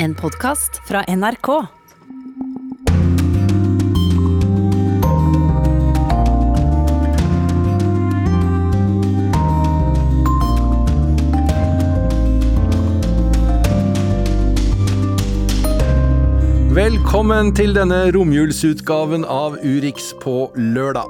[0.00, 1.77] En podkast fra NRK.
[17.18, 21.08] Velkommen til denne romjulsutgaven av Urix på lørdag.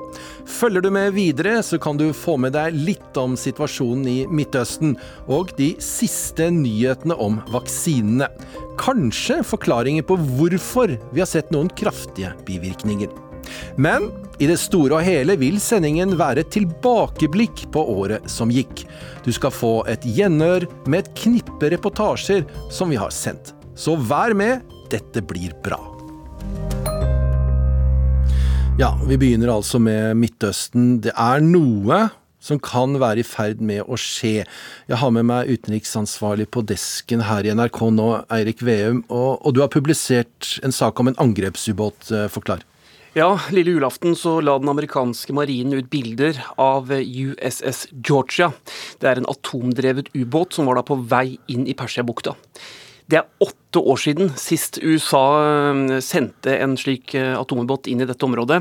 [0.48, 4.94] Følger du med videre, så kan du få med deg litt om situasjonen i Midtøsten,
[5.28, 8.30] og de siste nyhetene om vaksinene.
[8.80, 13.12] Kanskje forklaringer på hvorfor vi har sett noen kraftige bivirkninger.
[13.76, 14.08] Men
[14.40, 18.86] i det store og hele vil sendingen være et tilbakeblikk på året som gikk.
[19.28, 23.52] Du skal få et gjenhør med et knippe reportasjer som vi har sendt.
[23.76, 25.97] Så vær med, dette blir bra.
[28.78, 31.00] Ja, vi begynner altså med Midtøsten.
[31.02, 31.96] Det er noe
[32.38, 34.44] som kan være i ferd med å skje.
[34.86, 39.56] Jeg har med meg utenriksansvarlig på desken her i NRK nå, Eirik Veum, og, og
[39.56, 42.12] du har publisert en sak om en angrepsubåt.
[42.30, 42.62] Forklar.
[43.18, 48.52] Ja, lille julaften så la den amerikanske marinen ut bilder av USS Georgia.
[49.02, 52.38] Det er en atomdrevet ubåt som var da på vei inn i Persiabukta.
[53.08, 58.08] Det er åtte år siden sist USA eh, sendte en slik eh, atomubåt inn i
[58.08, 58.60] dette området.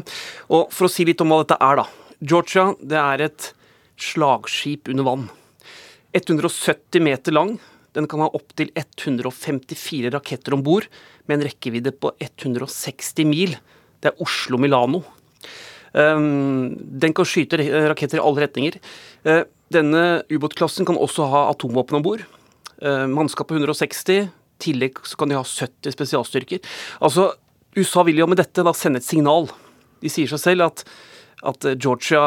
[0.55, 2.13] Og For å si litt om hva dette er, da.
[2.23, 3.49] Georgia det er et
[3.99, 5.25] slagskip under vann.
[6.15, 7.57] 170 meter lang.
[7.97, 10.87] Den kan ha opptil 154 raketter om bord,
[11.27, 13.57] med en rekkevidde på 160 mil.
[13.99, 15.01] Det er Oslo-Milano.
[15.97, 17.59] Ehm, den kan skyte
[17.89, 18.79] raketter i alle retninger.
[19.27, 22.23] Eh, denne ubåtklassen kan også ha atomvåpen om bord.
[22.77, 26.63] Mannskap på 160, i tillegg så kan de ha 70 spesialstyrker.
[27.03, 27.31] Altså,
[27.77, 29.49] USA vil jo med dette da sende et signal.
[30.03, 30.83] De sier seg selv at,
[31.47, 32.21] at Georgia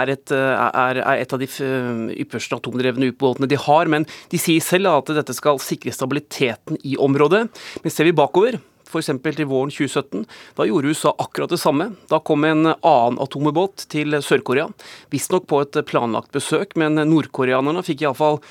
[0.00, 1.48] er et, er, er et, av de
[2.22, 6.98] ypperste atomdrevne ubåtene de har, men de sier selv at dette skal sikre stabiliteten i
[7.00, 7.46] området.
[7.82, 8.60] Men ser vi bakover,
[8.92, 9.10] f.eks.
[9.24, 10.26] til våren 2017.
[10.58, 11.92] Da gjorde USA akkurat det samme.
[12.10, 14.68] Da kom en annen atomubåt til Sør-Korea.
[15.14, 18.42] Visstnok på et planlagt besøk, men nordkoreanerne fikk iallfall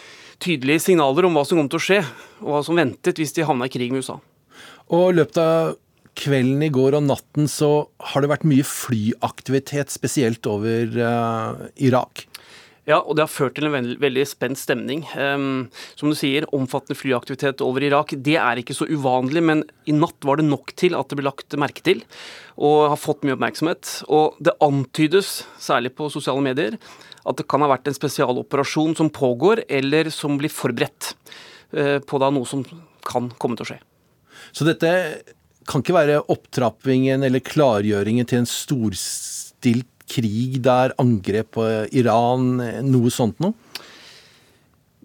[0.42, 2.02] tydelige signaler om hva som kom til å skje,
[2.42, 4.18] og hva som ventet hvis de havna i krig med USA.
[4.92, 5.76] Og i løpet av
[6.20, 7.72] kvelden i går og natten så
[8.12, 12.26] har det vært mye flyaktivitet, spesielt over uh, Irak.
[12.90, 15.04] Ja, og det har ført til en veldig, veldig spent stemning.
[15.14, 15.70] Um,
[16.00, 18.16] som du sier, omfattende flyaktivitet over Irak.
[18.18, 21.30] Det er ikke så uvanlig, men i natt var det nok til at det ble
[21.30, 22.02] lagt merke til,
[22.58, 23.94] og har fått mye oppmerksomhet.
[24.10, 26.80] Og det antydes, særlig på sosiale medier,
[27.28, 31.14] at det kan ha vært en spesialoperasjon som pågår, eller som blir forberedt
[31.78, 32.66] uh, på da noe som
[33.08, 33.80] kan komme til å skje.
[34.52, 34.92] Så dette
[35.70, 43.12] kan ikke være opptrappingen eller klargjøringen til en storstilt krig der, angrep på Iran, noe
[43.14, 43.56] sånt noe?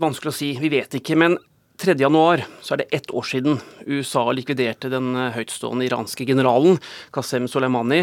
[0.02, 1.16] Vanskelig å si, vi vet ikke.
[1.16, 1.36] Men
[1.80, 1.94] 3.
[2.00, 6.80] januar så er det ett år siden USA likviderte den høytstående iranske generalen
[7.14, 8.02] Qasem Soleimani.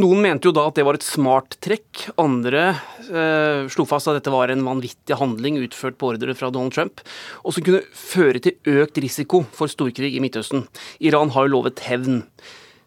[0.00, 2.06] Noen mente jo da at det var et smart trekk.
[2.20, 2.62] Andre
[3.12, 7.02] eh, slo fast at dette var en vanvittig handling utført på ordre fra Donald Trump,
[7.44, 10.64] og som kunne føre til økt risiko for storkrig i Midtøsten.
[11.04, 12.22] Iran har jo lovet hevn.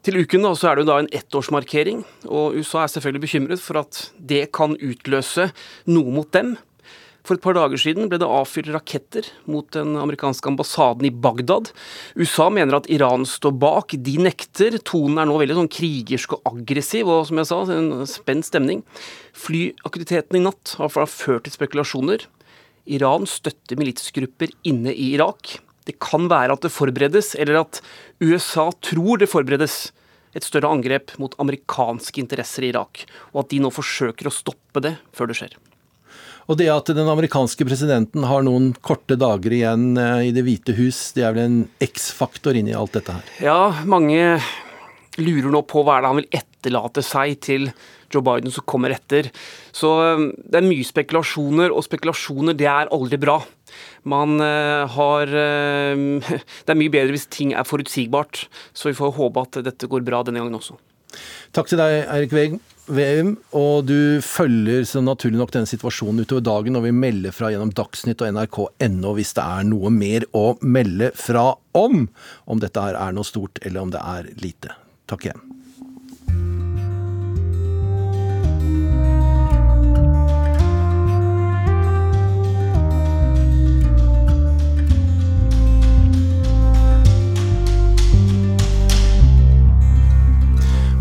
[0.05, 3.61] Til uken da, så er det jo da en ettårsmarkering, og USA er selvfølgelig bekymret
[3.61, 5.51] for at det kan utløse
[5.89, 6.55] noe mot dem.
[7.25, 11.71] For et par dager siden ble det avfyrt raketter mot den amerikanske ambassaden i Bagdad.
[12.13, 13.95] USA mener at Iran står bak.
[13.97, 14.77] De nekter.
[14.85, 18.85] Tonen er nå veldig sånn krigersk og aggressiv, og som jeg sa, en spent stemning.
[19.33, 22.29] Flyaktiviteten i natt har ført til spekulasjoner.
[22.93, 25.57] Iran støtter militsgrupper inne i Irak.
[25.89, 27.81] Det kan være at det forberedes, eller at
[28.21, 29.87] USA tror det forberedes
[30.37, 34.83] et større angrep mot amerikanske interesser i Irak, og at de nå forsøker å stoppe
[34.83, 35.55] det før det skjer.
[36.45, 40.75] Og det at den amerikanske presidenten har noen korte dager igjen eh, i Det hvite
[40.77, 43.31] hus, det er vel en X-faktor inni alt dette her?
[43.41, 44.37] Ja, mange
[45.17, 47.69] lurer nå på hva er det han vil etterlate seg til
[48.13, 49.31] Joe Biden som kommer etter.
[49.73, 53.39] Så eh, det er mye spekulasjoner, og spekulasjoner det er aldri bra.
[54.05, 58.45] Man uh, har Det er mye bedre hvis ting er forutsigbart,
[58.77, 60.77] så vi får håpe at dette går bra denne gangen også.
[61.57, 62.37] Takk til deg, Eirik
[62.87, 63.35] Veum.
[63.57, 67.73] Og du følger så naturlig nok denne situasjonen utover dagen, og vi melder fra gjennom
[67.75, 72.07] Dagsnytt og nrk.no hvis det er noe mer å melde fra om.
[72.45, 74.77] Om dette her er noe stort, eller om det er lite.
[75.09, 75.54] Takk igjen.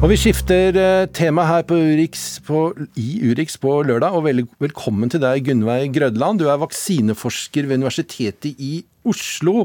[0.05, 2.67] Og Vi skifter eh, tema her på Urix på,
[3.01, 4.13] i Urix på lørdag.
[4.13, 6.43] og vel, Velkommen til deg, Gunnveig Grødland.
[6.43, 9.65] Du er vaksineforsker ved Universitetet i Oslo.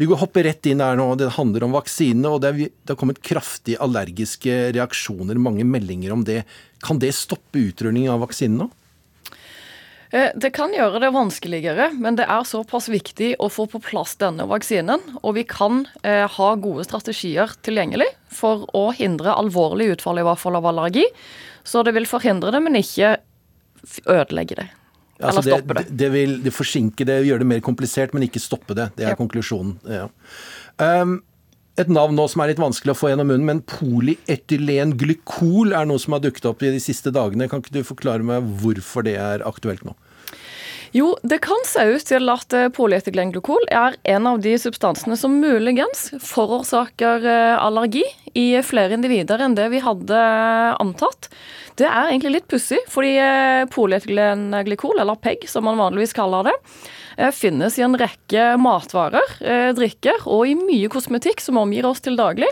[0.00, 1.10] Vi går hopper rett inn her nå.
[1.20, 5.36] Det handler om vaksinene, og det, har kommet kraftige allergiske reaksjoner.
[5.36, 6.46] Mange meldinger om det.
[6.80, 8.70] Kan det stoppe utrulling av vaksinen nå?
[10.16, 14.16] Eh, det kan gjøre det vanskeligere, men det er såpass viktig å få på plass
[14.16, 15.20] denne vaksinen.
[15.20, 20.42] Og vi kan eh, ha gode strategier tilgjengelig for å hindre alvorlig utfall i hvert
[20.42, 21.04] fall av allergi.
[21.64, 23.16] Så det vil forhindre det, men ikke
[24.10, 24.68] ødelegge det.
[25.20, 25.84] Altså eller stoppe det.
[25.88, 28.86] Det, det vil det forsinke det, gjøre det mer komplisert, men ikke stoppe det.
[28.98, 29.20] Det er ja.
[29.20, 29.74] konklusjonen.
[29.88, 30.06] Ja.
[30.82, 31.12] Um,
[31.80, 36.00] et navn nå som er litt vanskelig å få gjennom munnen, men polyetylenglykol er noe
[36.02, 37.48] som har dukket opp i de siste dagene.
[37.50, 39.92] Kan ikke du forklare meg hvorfor det er aktuelt nå?
[40.94, 45.40] Jo, det kan se ut til at eh, polyetylenglykol er en av de substansene som
[45.42, 48.04] muligens forårsaker eh, allergi
[48.38, 50.20] i flere individer enn det vi hadde
[50.78, 51.26] antatt.
[51.74, 56.54] Det er egentlig litt pussig, fordi eh, polyetylenglykol, eller PEG som man vanligvis kaller det,
[57.34, 59.36] finnes i en rekke matvarer,
[59.78, 62.48] drikker og i mye kosmetikk som omgir oss til daglig.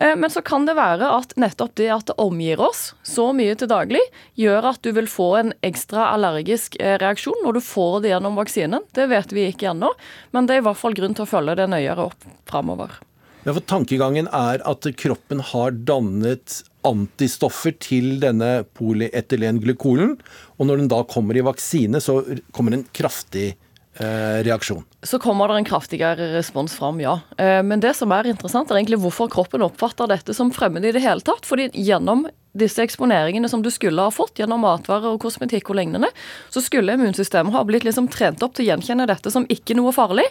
[0.00, 3.56] Eh, men så kan det være at nettopp det at det omgir oss så mye
[3.58, 4.02] til daglig,
[4.38, 8.38] gjør at du vil få en ekstra allergisk eh, reaksjon når du får det gjennom
[8.38, 8.86] vaksinen.
[8.94, 9.90] Det vet vi ikke ennå,
[10.36, 13.00] men det er i hvert fall grunn til å følge det nøyere opp framover.
[13.42, 20.14] Ja, for Tankegangen er at kroppen har dannet antistoffer til denne polyetylenglykolen,
[20.58, 22.20] og når den da kommer i vaksine, så
[22.54, 23.56] kommer en kraftig
[23.98, 24.84] Eh, reaksjon.
[25.02, 27.20] Så kommer det en kraftigere respons fram, ja.
[27.38, 30.92] Eh, men det som er interessant, er egentlig hvorfor kroppen oppfatter dette som fremmed i
[30.94, 31.42] det hele tatt.
[31.48, 32.28] Fordi gjennom
[32.58, 36.12] disse eksponeringene som du skulle ha fått gjennom matvarer og kosmetikk og lignende,
[36.46, 39.90] så skulle immunsystemet ha blitt liksom trent opp til å gjenkjenne dette som ikke noe
[39.96, 40.28] farlig.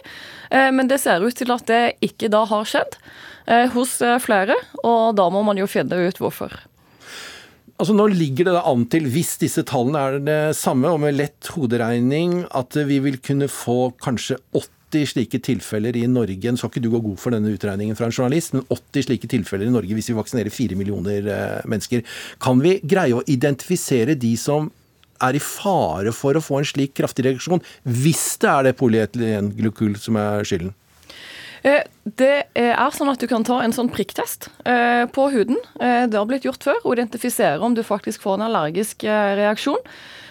[0.48, 2.96] Eh, men det ser ut til at det ikke da har skjedd
[3.72, 4.52] hos flere,
[4.84, 6.52] og da må man jo finne ut hvorfor.
[7.78, 11.14] Altså Nå ligger det da an til, hvis disse tallene er det samme, og med
[11.14, 16.50] lett hoderegning, at vi vil kunne få kanskje 80 slike tilfeller i Norge.
[16.50, 19.30] Nå skal ikke du gå god for denne utregningen fra en journalist, men 80 slike
[19.30, 22.02] tilfeller i Norge hvis vi vaksinerer 4 millioner eh, mennesker.
[22.42, 24.72] Kan vi greie å identifisere de som
[25.22, 29.94] er i fare for å få en slik kraftig reaksjon, hvis det er det polyetylenglykol
[30.02, 30.74] som er skylden?
[31.62, 31.82] Eh,
[32.18, 35.58] det er sånn at du kan ta en sånn prikktest eh, på huden.
[35.80, 39.80] Eh, det har blitt gjort før, Og identifisere om du faktisk får en allergisk reaksjon.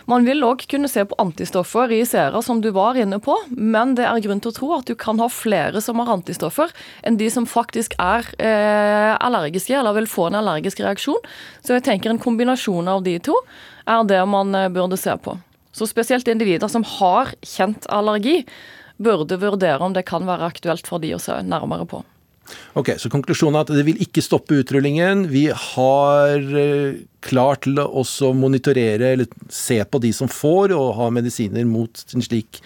[0.08, 3.92] Man vil òg kunne se på antistoffer i serer, som du var inne på, men
[3.98, 6.72] det er grunn til å tro at du kan ha flere som har antistoffer,
[7.04, 11.20] enn de som faktisk er allergiske eller vil få en allergisk reaksjon.
[11.60, 13.36] Så jeg tenker en kombinasjon av de to
[13.84, 15.36] er det man burde se på.
[15.76, 18.46] Så spesielt individer som har kjent allergi,
[18.98, 22.04] burde vurdere om det kan være aktuelt for de å se nærmere på.
[22.80, 25.28] Ok, Så konklusjonen er at det vil ikke stoppe utrullingen.
[25.32, 30.96] Vi har eh, klart til å også monitorere eller se på de som får og
[31.00, 32.62] har medisiner mot en slik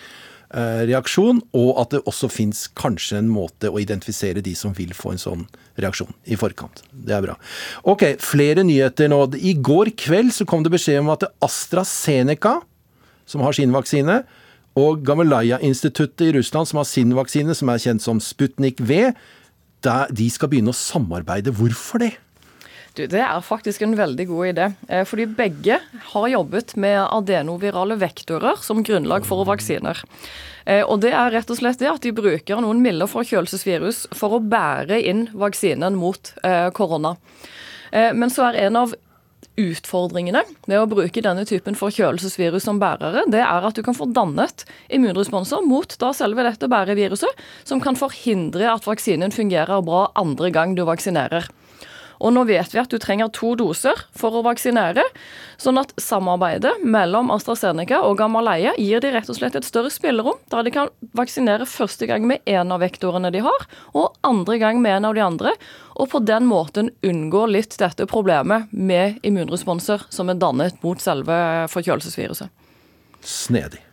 [0.53, 4.93] eh, reaksjon, og at det også fins kanskje en måte å identifisere de som vil
[4.97, 5.47] få en sånn
[5.81, 6.83] reaksjon i forkant.
[6.91, 7.37] Det er bra.
[7.87, 9.23] Ok, flere nyheter nå.
[9.39, 12.59] I går kveld så kom det beskjed om at AstraZeneca,
[13.25, 14.21] som har sin vaksine,
[14.79, 19.11] og Gamaleya-instituttet i Russland, som har sin vaksine, som er kjent som Sputnik V,
[19.81, 21.53] de skal begynne å samarbeide.
[21.57, 22.13] Hvorfor det?
[22.95, 24.65] Du, det er faktisk en veldig god idé.
[24.91, 25.77] Eh, fordi begge
[26.11, 30.01] har jobbet med adenovirale vektorer som grunnlag for vaksiner.
[30.65, 34.35] Eh, og det er rett og slett det at de bruker noen milde forkjølelsesvirus for
[34.35, 37.15] å bære inn vaksinen mot eh, korona.
[37.91, 38.93] Men så er en av
[39.59, 44.07] utfordringene med å bruke denne typen forkjølelsesvirus som bærere, det er at du kan få
[44.15, 50.51] dannet immunresponser mot da selve dette bæreviruset, som kan forhindre at vaksinen fungerer bra andre
[50.55, 51.49] gang du vaksinerer.
[52.21, 55.03] Og nå vet vi at du trenger to doser for å vaksinere,
[55.61, 60.37] sånn at samarbeidet mellom AstraZeneca og Gamaleie gir de rett og slett et større spillerom,
[60.53, 64.81] der de kan vaksinere første gang med én av vektorene de har, og andre gang
[64.83, 65.55] med en av de andre,
[65.97, 71.37] og på den måten unngå litt dette problemet med immunresponser som er dannet mot selve
[71.73, 72.49] forkjølelsesviruset.
[73.21, 73.90] Snedig.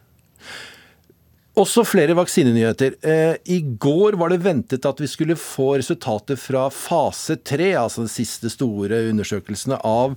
[1.59, 2.95] Også flere vaksinenyheter.
[3.03, 8.05] Eh, I går var det ventet at vi skulle få resultater fra fase tre, altså
[8.05, 10.15] den siste store undersøkelsene av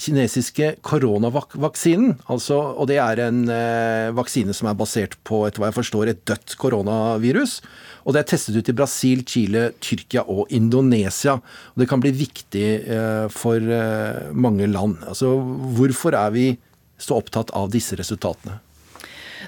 [0.00, 2.16] kinesiske koronavaksinen.
[2.32, 6.10] Altså, og det er en eh, vaksine som er basert på etter hva jeg forstår,
[6.10, 7.60] et dødt koronavirus.
[8.02, 11.36] Og det er testet ut i Brasil, Chile, Tyrkia og Indonesia.
[11.38, 13.62] Og det kan bli viktig eh, for
[14.34, 14.98] mange land.
[15.06, 15.36] Altså,
[15.78, 16.48] hvorfor er vi
[16.98, 18.58] så opptatt av disse resultatene?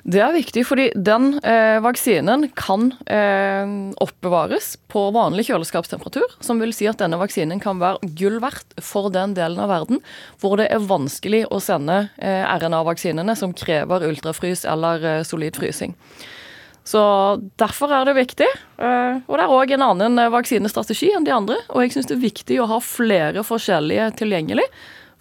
[0.02, 3.68] Det er viktig, fordi den eh, vaksinen kan eh,
[4.02, 6.26] oppbevares på vanlig kjøleskapstemperatur.
[6.42, 10.02] Som vil si at denne vaksinen kan være gull verdt for den delen av verden
[10.42, 15.94] hvor det er vanskelig å sende eh, RNA-vaksinene som krever ultrafrys eller eh, solid frysing.
[16.82, 18.50] Så Derfor er det viktig.
[18.82, 21.62] Eh, og det er òg en annen eh, vaksinestrategi enn de andre.
[21.71, 24.66] Og jeg syns det er viktig å ha flere forskjellige tilgjengelig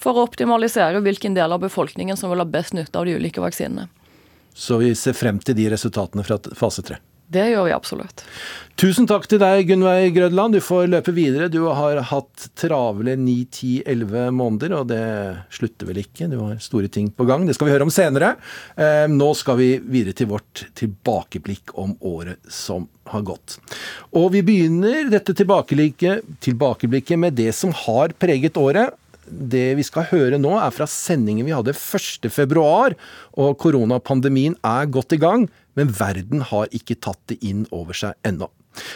[0.02, 3.46] for å optimalisere hvilken del av befolkningen som vil ha best nytte av de ulike
[3.46, 3.92] vaksinene.
[4.54, 7.00] Så vi ser frem til de resultatene fra fase tre?
[7.32, 8.24] Det gjør vi absolutt.
[8.82, 10.58] Tusen takk til deg, Gunnveig Grødland.
[10.58, 11.48] Du får løpe videre.
[11.54, 15.04] Du har hatt travle 9-10-11 måneder, og det
[15.54, 16.28] slutter vel ikke.
[16.28, 17.46] Du har store ting på gang.
[17.48, 18.34] Det skal vi høre om senere.
[18.76, 23.62] Eh, nå skal vi videre til vårt tilbakeblikk om året som har gått.
[24.12, 30.08] Og vi begynner dette tilbakeblikket, tilbakeblikket med det som har preget året det vi skal
[30.10, 32.96] høre nå, er fra sendingen vi hadde 1.2.
[33.42, 35.48] Og koronapandemien er godt i gang,
[35.78, 38.50] men verden har ikke tatt det inn over seg ennå.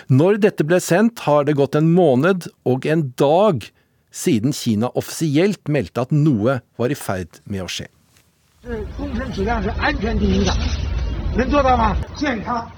[0.07, 3.67] Når dette ble sendt, har det gått en måned og en dag
[4.15, 7.89] siden Kina offisielt meldte at noe var i ferd med å skje.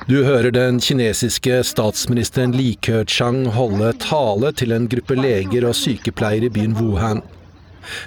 [0.07, 6.49] Du hører den kinesiske statsministeren Li Keqiang holde tale til en gruppe leger og sykepleiere
[6.49, 7.21] i byen Wuhan.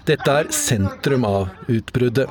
[0.08, 2.28] Dette er sentrum av utbruddet.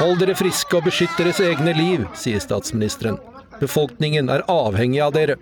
[0.00, 3.20] Hold dere friske og beskytt deres egne liv, sier statsministeren.
[3.60, 5.36] Befolkningen er avhengig av dere.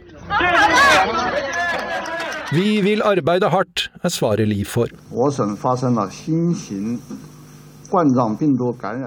[2.52, 4.90] Vi vil arbeide hardt, er svaret Liv får.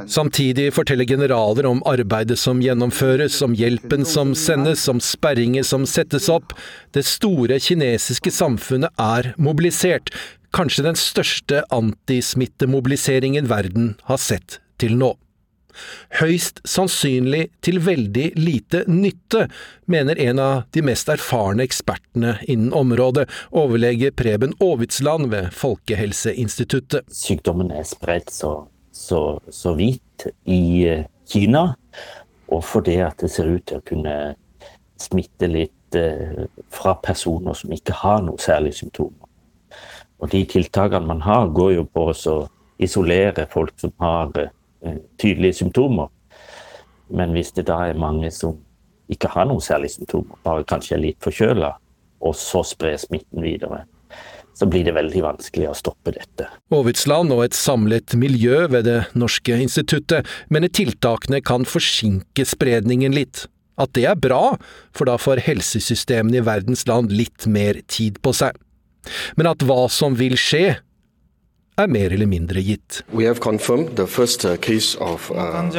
[0.07, 6.29] Samtidig forteller generaler om arbeidet som gjennomføres, om hjelpen som sendes, om sperringer som settes
[6.31, 6.55] opp.
[6.95, 10.11] Det store kinesiske samfunnet er mobilisert
[10.53, 15.13] kanskje den største antismittemobiliseringen verden har sett til nå.
[16.19, 19.47] Høyst sannsynlig til veldig lite nytte,
[19.89, 27.09] mener en av de mest erfarne ekspertene innen området, overlege Preben Aavitsland ved Folkehelseinstituttet.
[27.09, 28.53] Sykdommen er spredt så,
[28.93, 31.71] så, så vidt i eh, Kina,
[32.53, 34.17] og fordi at det ser ut til å kunne
[35.01, 39.22] smitte litt eh, fra personer som ikke har noe særlig symptomer.
[40.21, 42.37] Og de tiltakene man har, går jo på å
[42.83, 46.11] isolere folk som har eh, tydelige symptomer.
[47.13, 48.57] Men hvis det da er mange som
[49.11, 51.73] ikke har noen særlige symptomer, bare kanskje er litt forkjøla,
[52.23, 53.83] og så sprer smitten videre,
[54.53, 56.47] så blir det veldig vanskelig å stoppe dette.
[56.73, 63.47] Aavitsland og et samlet miljø ved Det norske instituttet mener tiltakene kan forsinke spredningen litt.
[63.81, 64.55] At det er bra,
[64.93, 68.53] for da får helsesystemene i verdens land litt mer tid på seg
[69.35, 70.77] men at hva som vil skje,
[71.73, 73.01] er mer eller mindre gitt.
[73.11, 74.51] We have confirmed the first uh,
[75.01, 75.71] of uh,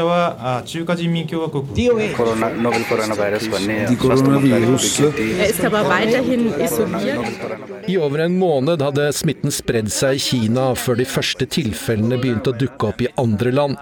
[7.87, 12.51] I over en måned hadde smitten spredd seg i Kina før de første tilfellene begynte
[12.51, 13.79] å dukke opp i andre land.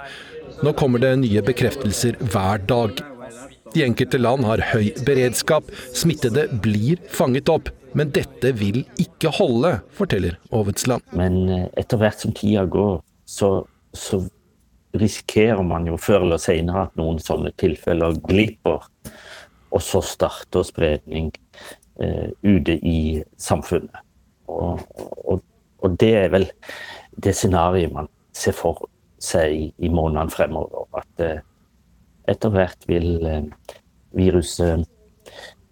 [0.62, 3.00] Nå kommer det nye bekreftelser hver dag.
[3.72, 5.64] De enkelte land har høy beredskap,
[5.96, 7.72] smittede blir fanget opp.
[7.98, 11.04] Men dette vil ikke holde, forteller Aavitsland.
[11.16, 13.50] Men eh, etter hvert som tida går, så,
[13.92, 14.22] så
[14.98, 18.88] risikerer man jo før eller senere at noen sånne tilfeller glipper.
[19.72, 21.30] Og så starter spredning
[22.00, 24.02] eh, ute i samfunnet.
[24.52, 24.82] Og,
[25.24, 25.44] og,
[25.80, 26.48] og, det er vel
[27.22, 28.86] det scenarioet man ser for
[29.22, 30.88] seg i, i månedene fremover.
[30.96, 31.44] At eh,
[32.28, 33.46] etter hvert vil eh,
[34.16, 34.84] viruset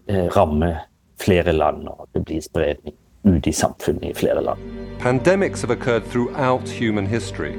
[0.08, 0.74] eh, ramme
[1.20, 2.96] flere land, og det blir spredning
[3.28, 4.60] ut i samfunnet i flere land.
[5.00, 7.54] Pandemics have occurred throughout human history.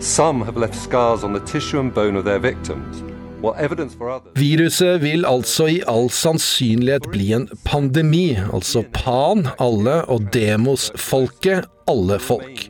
[0.00, 3.02] Some have left scars on the tissue and bone of their victims.
[4.34, 11.68] Viruset vil altså i all sannsynlighet bli en pandemi, altså pan, alle, og demos, folket,
[11.86, 12.66] alle folk.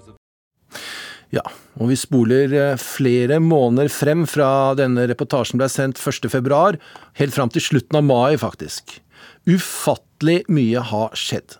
[1.33, 1.45] Ja,
[1.81, 6.77] og vi spoler eh, flere måneder frem fra denne reportasjen ble sendt 1.2,
[7.21, 8.99] helt fram til slutten av mai, faktisk.
[9.49, 11.57] Ufattelig mye har skjedd.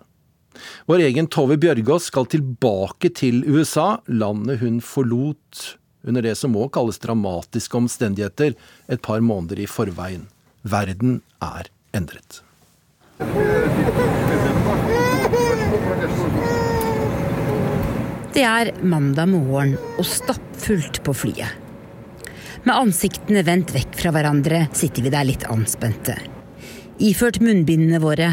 [0.85, 5.77] Vår egen Tove Bjørgaas skal tilbake til USA, landet hun forlot
[6.07, 8.53] under det som må kalles dramatiske omstendigheter
[8.87, 10.27] et par måneder i forveien.
[10.61, 12.43] Verden er endret.
[18.35, 21.67] Det er mandag morgen og stappfullt på flyet.
[22.67, 26.19] Med ansiktene vendt vekk fra hverandre sitter vi der litt anspente.
[26.99, 28.27] Iført munnbindene våre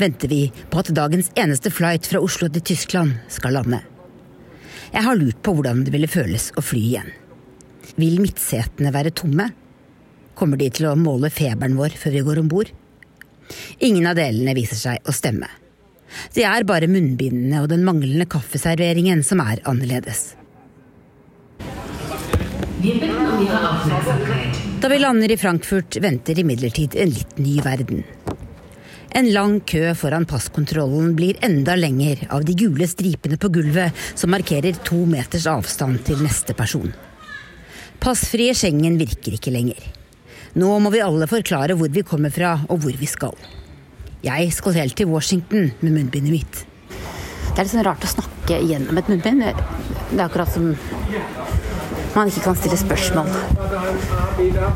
[0.00, 3.82] venter vi på at dagens eneste flight fra Oslo til Tyskland skal lande.
[4.94, 7.10] Jeg har lurt på hvordan det ville føles å fly igjen.
[8.00, 9.50] Vil midtsetene være tomme?
[10.38, 12.70] Kommer de til å måle feberen vår før vi går om bord?
[13.84, 15.50] Ingen av delene viser seg å stemme.
[16.32, 20.30] Det er bare munnbindene og den manglende kaffeserveringen som er annerledes.
[22.80, 24.57] Vi ber om.
[24.80, 28.04] Da vi lander i Frankfurt, venter imidlertid en litt ny verden.
[29.10, 34.30] En lang kø foran passkontrollen blir enda lenger av de gule stripene på gulvet som
[34.30, 36.92] markerer to meters avstand til neste person.
[37.98, 39.82] Passfrie Schengen virker ikke lenger.
[40.54, 43.34] Nå må vi alle forklare hvor vi kommer fra og hvor vi skal.
[44.22, 46.62] Jeg skal helt til Washington med munnbindet mitt.
[47.48, 49.42] Det er litt sånn rart å snakke gjennom et munnbind.
[49.42, 50.70] Det er akkurat som
[52.14, 53.28] man ikke kan stille spørsmål.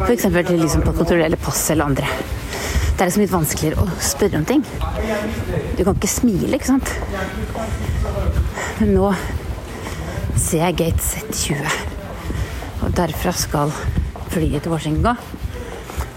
[0.07, 0.27] F.eks.
[0.29, 2.09] til liksom på å kontrollere pass eller andre.
[2.93, 4.65] Det er liksom litt vanskeligere å spørre om ting.
[5.79, 6.93] Du kan ikke smile, ikke sant.
[8.81, 9.13] Men nå
[10.37, 11.79] ser jeg gate Z20.
[12.83, 13.73] Og derfra skal
[14.33, 15.17] flyet til Washington gå.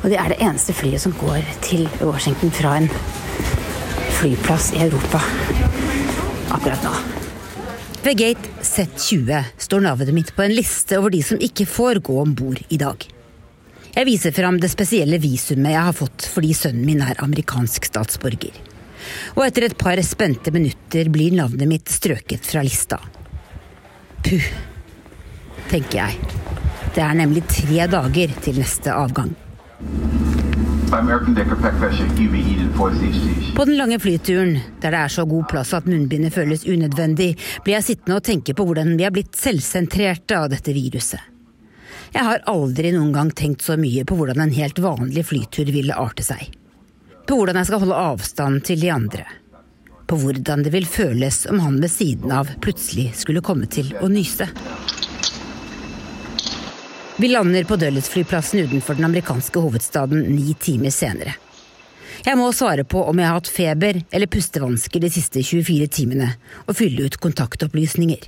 [0.04, 2.90] Og det er det eneste flyet som går til Washington fra en
[4.20, 5.22] flyplass i Europa
[6.56, 7.25] akkurat nå.
[8.06, 12.20] Ved gate Z20 står navnet mitt på en liste over de som ikke får gå
[12.22, 13.02] om bord i dag.
[13.96, 18.54] Jeg viser fram det spesielle visumet jeg har fått fordi sønnen min er amerikansk statsborger.
[19.34, 23.00] Og etter et par spente minutter blir navnet mitt strøket fra lista.
[24.22, 24.52] Puh,
[25.74, 26.38] tenker jeg.
[26.94, 29.34] Det er nemlig tre dager til neste avgang.
[33.56, 37.34] På den lange flyturen, der det er så god plass at munnbindet føles unødvendig,
[37.66, 41.20] blir jeg sittende og tenke på hvordan vi er blitt selvsentrerte av dette viruset.
[42.16, 45.98] Jeg har aldri noen gang tenkt så mye på hvordan en helt vanlig flytur ville
[46.00, 46.48] arte seg.
[47.28, 49.26] På hvordan jeg skal holde avstand til de andre.
[50.08, 54.08] På hvordan det vil føles om han ved siden av plutselig skulle komme til å
[54.08, 54.48] nyse.
[57.18, 61.38] Vi lander på Dulles-flyplassen utenfor den amerikanske hovedstaden ni timer senere.
[62.26, 66.28] Jeg må svare på om jeg har hatt feber eller pustevansker de siste 24 timene,
[66.68, 68.26] og fylle ut kontaktopplysninger.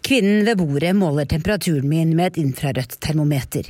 [0.00, 3.68] Kvinnen ved bordet måler temperaturen min med et infrarødt termometer,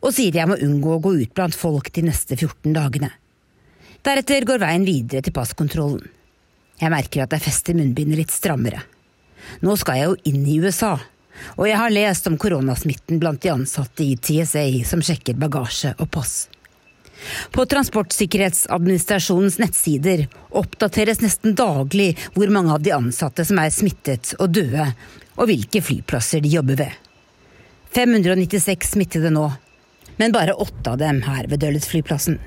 [0.00, 3.12] og sier jeg må unngå å gå ut blant folk de neste 14 dagene.
[4.00, 6.08] Deretter går veien videre til passkontrollen.
[6.80, 8.80] Jeg merker at jeg fester munnbindet litt strammere.
[9.60, 10.96] Nå skal jeg jo inn i USA,
[11.56, 16.10] og jeg har lest om koronasmitten blant de ansatte i TSA som sjekker bagasje og
[16.14, 16.48] pass.
[17.50, 24.52] På Transportsikkerhetsadministrasjonens nettsider oppdateres nesten daglig hvor mange av de ansatte som er smittet og
[24.54, 24.86] døde,
[25.38, 26.92] og hvilke flyplasser de jobber ved.
[27.94, 29.48] 596 smittede nå,
[30.18, 32.38] men bare åtte av dem her ved Dulles-flyplassen.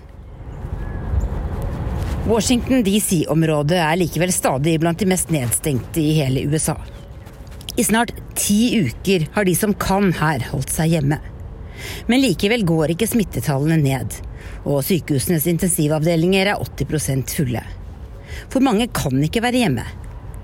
[2.27, 6.77] Washington DC-området er likevel stadig blant de mest nedstengte i hele USA.
[7.77, 11.19] I snart ti uker har de som kan her, holdt seg hjemme.
[12.11, 14.17] Men likevel går ikke smittetallene ned,
[14.67, 17.63] og sykehusenes intensivavdelinger er 80% fulle.
[18.51, 19.87] For mange kan ikke være hjemme.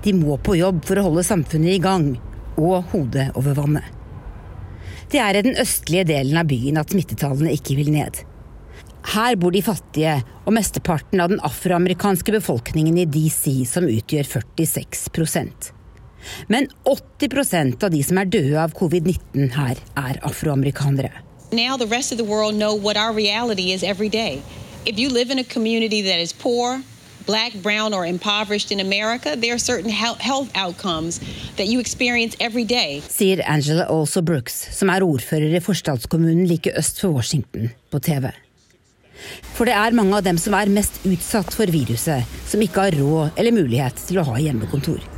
[0.04, 2.10] De må på jobb for å holde samfunnet i gang,
[2.58, 3.94] og hodet over vannet.
[5.08, 8.18] Det er i den østlige delen av byen at smittetallene ikke vil ned.
[9.14, 15.76] Her bor de fattige og mesteparten av den afroamerikanske befolkningen i DC, som utgjør 46
[16.48, 21.12] Men 80% av de som er døde av covid-19 her, er afroamerikanere.
[21.52, 24.42] Now the rest of the world know what our reality is every day.
[24.84, 26.82] If you live in a community that is poor,
[27.26, 31.20] black, brown, or impoverished in America, there are certain health outcomes
[31.56, 33.02] that you experience every day.
[33.08, 38.32] Sier Angela Also Brooks, som er ordfører i forstadskommunen like øst for Washington, på TV.
[39.56, 42.98] For det er mange av dem som er mest utsatt for viruset, som ikke har
[43.00, 45.17] råd eller mulighet til å ha hjemmekontor.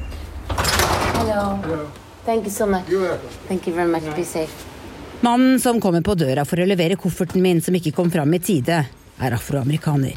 [5.21, 8.41] Mannen som kommer på døra for å levere kofferten min som ikke kom fram i
[8.41, 8.79] tide,
[9.21, 10.17] er afroamerikaner.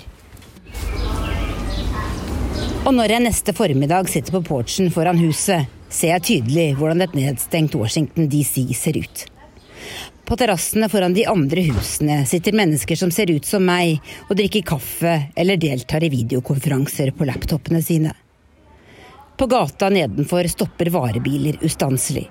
[2.83, 7.13] Og når jeg neste formiddag sitter på porchen foran huset, ser jeg tydelig hvordan et
[7.15, 9.27] nedstengt Washington DC ser ut.
[10.23, 14.63] På terrassene foran de andre husene sitter mennesker som ser ut som meg, og drikker
[14.67, 18.15] kaffe eller deltar i videokonferanser på laptopene sine.
[19.37, 22.29] På gata nedenfor stopper varebiler ustanselig.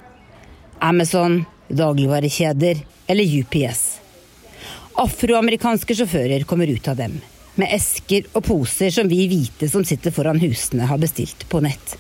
[0.79, 4.01] Amazon, dagligvarekjeder eller UPS.
[4.95, 7.17] Afroamerikanske sjåfører kommer ut av dem,
[7.55, 11.97] med esker og poser som vi hvite som sitter foran husene har bestilt på nett.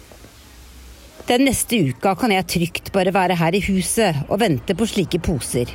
[1.26, 5.22] Den neste uka kan jeg trygt bare være her i huset og vente på slike
[5.22, 5.70] poser.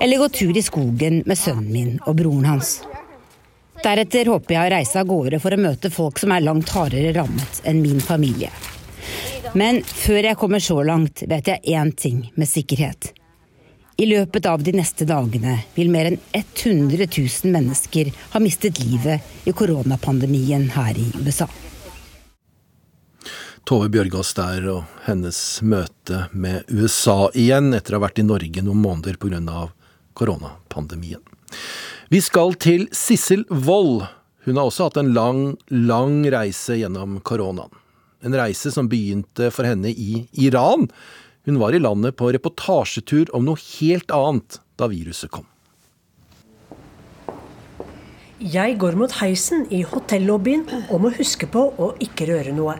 [0.00, 2.78] Eller gå tur i skogen med sønnen min og broren hans.
[3.84, 7.12] Deretter håper jeg å reise av gårde for å møte folk som er langt hardere
[7.16, 8.48] rammet enn min familie.
[9.52, 13.12] Men før jeg kommer så langt, vet jeg én ting med sikkerhet.
[14.00, 19.46] I løpet av de neste dagene vil mer enn 100 000 mennesker ha mistet livet
[19.46, 21.46] i koronapandemien her i USA.
[23.64, 28.60] Tove Bjørgaas der og hennes møte med USA igjen etter å ha vært i Norge
[28.60, 29.70] noen måneder pga.
[30.12, 31.22] koronapandemien.
[32.12, 34.04] Vi skal til Sissel Wold.
[34.44, 37.72] Hun har også hatt en lang, lang reise gjennom koronaen.
[38.20, 40.90] En reise som begynte for henne i Iran.
[41.48, 45.48] Hun var i landet på reportasjetur om noe helt annet da viruset kom.
[48.44, 52.76] Jeg går mot heisen i hotellobbyen og må huske på å ikke røre noe.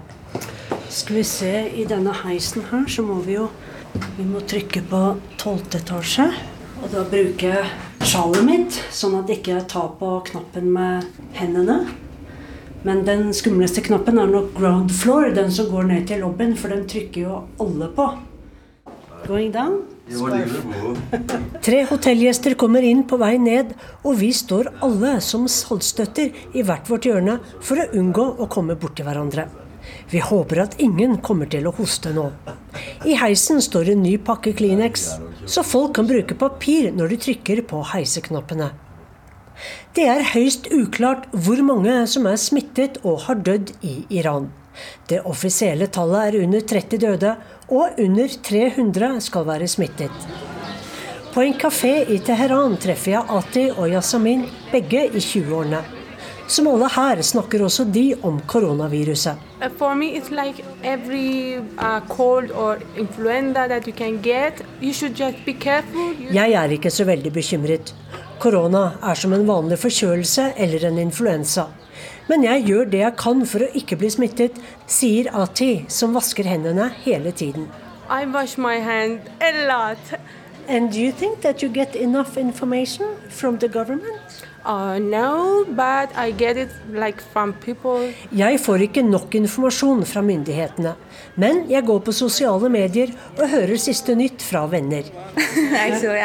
[0.88, 3.48] Skal vi se, i denne heisen her så må vi jo
[4.18, 5.00] Vi må trykke på
[5.38, 6.26] tolvte etasje.
[6.82, 11.06] Og da bruker jeg sjalet mitt, sånn at jeg ikke tar på knappen med
[11.38, 11.78] hendene.
[12.84, 16.74] Men den skumleste knappen er nok ground floor, den som går ned til lobbyen, for
[16.74, 18.10] den trykker jo alle på.
[19.24, 19.80] Going down?
[21.64, 23.72] Tre hotellgjester kommer inn på vei ned,
[24.04, 28.76] og vi står alle som saltstøtter i hvert vårt hjørne for å unngå å komme
[28.76, 29.48] borti hverandre.
[30.14, 32.28] Vi håper at ingen kommer til å hoste nå.
[33.02, 35.08] I heisen står en ny pakke Kleenex,
[35.50, 38.68] så folk kan bruke papir når de trykker på heiseknappene.
[39.96, 44.52] Det er høyst uklart hvor mange som er smittet og har dødd i Iran.
[45.10, 47.34] Det offisielle tallet er under 30 døde,
[47.74, 50.30] og under 300 skal være smittet.
[51.34, 55.82] På en kafé i Teheran treffer jeg Ati og Yasamin, begge i 20-årene.
[56.46, 59.40] Som alle her snakker også de om koronaviruset.
[59.78, 64.62] For for me, it's like every uh, cold or influenza that you can get.
[64.80, 66.14] You should just be careful.
[66.32, 67.94] Jeg er ikke så veldig bekymret.
[68.40, 71.64] Korona er som en vanlig forkjølelse eller en influensa.
[72.28, 76.48] Men jeg gjør det jeg kan for å ikke bli smittet, sier Ati, som vasker
[76.48, 77.68] hendene hele tiden.
[78.10, 80.18] I wash my hand a lot.
[80.68, 84.44] And do you think that you get enough information from the government?
[84.64, 87.54] Uh, no, but I get it like from.
[88.32, 90.94] Jeg får ikke nok informasjon fra myndighetene.
[91.36, 95.04] Men jeg går på sosiale medier og hører siste nytt fra venner.
[95.86, 96.20] Actually,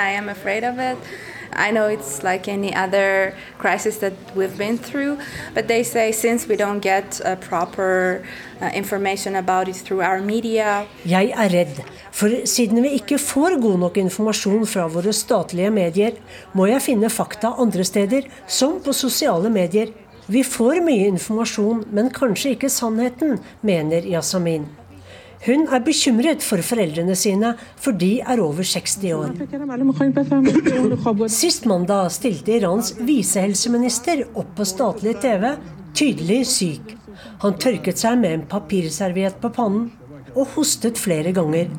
[1.53, 5.17] I know it's like any other crisis that we've been through,
[5.53, 8.23] but they say since we don't get uh, proper
[8.62, 11.81] uh, information about it through our media Jeg er redd,
[12.12, 16.19] for siden vi ikke får god nok informasjon fra våre statlige medier,
[16.53, 19.93] må jeg finne fakta andre steder, som på sosiale medier.
[20.29, 24.67] Vi får mye informasjon, men kanskje ikke sannheten, mener Yasamin.
[25.45, 29.30] Hun er bekymret for foreldrene sine, for de er over 60 år.
[31.32, 35.54] Sist mandag stilte Irans visehelseminister opp på statlig TV,
[35.95, 36.95] tydelig syk.
[37.43, 39.89] Han tørket seg med en papirserviett på pannen
[40.36, 41.71] og hostet flere ganger.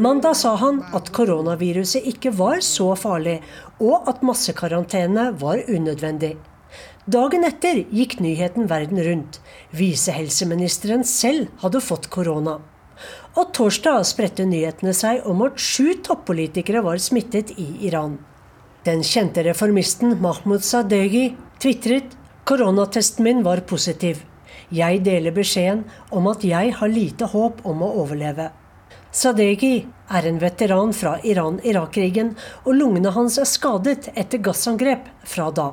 [0.00, 3.38] Mandag sa han at koronaviruset ikke var så farlig,
[3.80, 6.36] og at massekarantene var unødvendig.
[7.06, 9.40] Dagen etter gikk nyheten verden rundt.
[9.70, 12.58] Visehelseministeren selv hadde fått korona.
[13.36, 18.16] Og torsdag spredte nyhetene seg om at sju toppolitikere var smittet i Iran.
[18.86, 21.28] Den kjente reformisten Mahmoud Sadeghi
[21.62, 24.22] tvitret koronatesten min var positiv.
[24.70, 28.50] Jeg deler beskjeden om at jeg har lite håp om å overleve.
[29.14, 32.34] Sadeghi er en veteran fra Iran-Irak-krigen,
[32.66, 35.70] og lungene hans er skadet etter gassangrep fra da.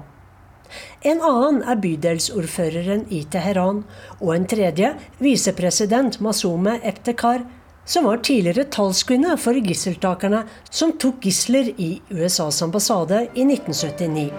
[1.02, 3.84] En annen er bydelsordføreren i Teheran,
[4.22, 7.44] og en tredje visepresident Masume Ebtekar,
[7.86, 14.30] som var tidligere talskvinne for gisseltakerne som tok gisler i USAs ambassade i 1979.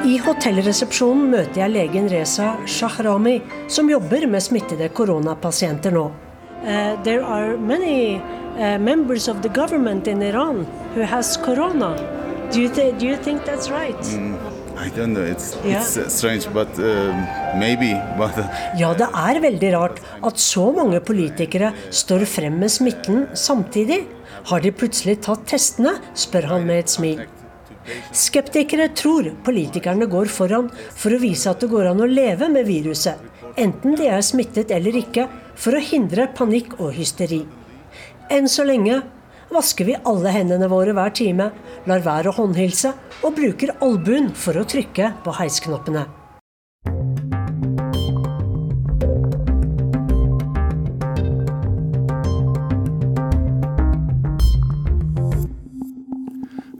[0.00, 3.36] I hotellresepsjonen møter jeg legen Reza Shahrami,
[3.68, 6.06] som jobber med smittede koronapasienter nå.
[6.60, 8.16] Uh, there are many
[8.56, 11.96] uh, members of the government in Iran who has corona.
[12.50, 14.02] Do you, th do you think that's right?
[14.16, 14.49] Mm.
[14.80, 15.24] I don't know.
[15.24, 17.12] It's, it's uh, strange, but uh,
[17.58, 17.92] maybe.
[18.20, 18.38] But
[18.80, 24.06] ja, det er veldig rart at så mange politikere står frem med smitten samtidig.
[24.48, 27.20] Har de plutselig tatt testene, spør han med et smil.
[28.16, 32.68] Skeptikere tror politikerne går foran for å vise at det går an å leve med
[32.68, 33.20] viruset,
[33.60, 35.26] enten de er smittet eller ikke,
[35.60, 37.42] for å hindre panikk og hysteri.
[38.32, 39.02] Enn så lenge
[39.53, 41.49] vasker vi alle hendene våre hver time,
[41.87, 42.93] lar være å håndhilse
[43.23, 46.05] og bruker albuen for å trykke på heisknappene.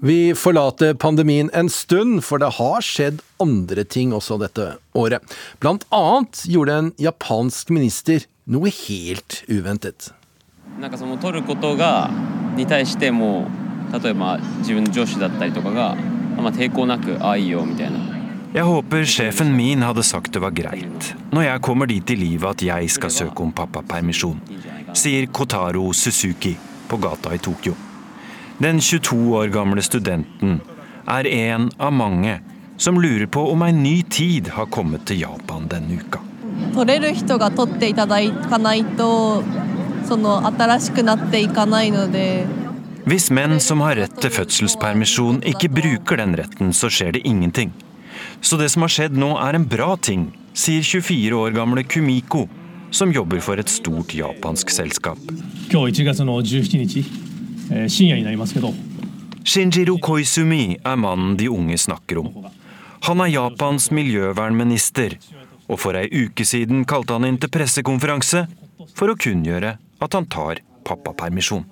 [0.05, 5.23] Vi forlater pandemien en stund, for det har skjedd andre ting også dette året.
[5.57, 10.11] Blant annet gjorde en japansk minister noe helt uventet.
[10.79, 12.09] なんかその取ることが
[12.55, 13.47] に対しても
[13.91, 15.95] 例えば自分の上司だったりとかが、
[16.37, 18.15] まあ、抵抗なくああいいよみたいな
[18.55, 22.49] Jeg håper sjefen min hadde sagt det var greit, når jeg kommer dit i livet
[22.49, 24.39] at jeg skal søke om pappapermisjon,
[24.93, 26.53] sier Kotaro Suzuki
[26.87, 27.73] på gata i Tokyo.
[28.61, 30.61] Den 22 år gamle studenten
[31.05, 32.37] er en av mange
[32.77, 36.23] som lurer på om en ny tid har kommet til Japan denne uka.
[36.73, 38.17] 取れる人が取っていただ
[38.49, 39.43] かないと
[40.07, 42.45] その新しくなっていかないので
[43.05, 47.69] Hvis menn som har rett til fødselspermisjon ikke bruker den retten, så skjer det ingenting.
[48.41, 52.47] Så det som har skjedd nå er en bra ting, sier 24 år gamle Kumiko,
[52.89, 55.21] som jobber for et stort japansk selskap.
[55.69, 57.05] 今日1月の17日、
[57.71, 58.73] えー深夜になりますけど
[59.43, 62.31] Shinjiro Koizumi er mannen de unge snakker om.
[63.05, 65.19] Han er Japans miljøvernminister,
[65.69, 68.47] og for ei uke siden kalte han inn til pressekonferanse
[68.97, 71.64] for å kunngjøre at han tar pappapermisjon.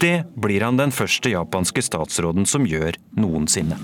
[0.00, 3.76] Det blir han den første japanske statsråden som gjør noensinne.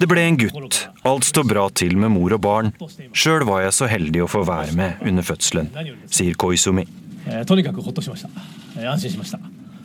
[0.00, 0.80] Det ble en gutt.
[1.04, 2.72] Alt står bra til med mor og barn.
[3.12, 5.68] Sjøl var jeg så heldig å få være med under fødselen,
[6.08, 6.86] sier Koizumi.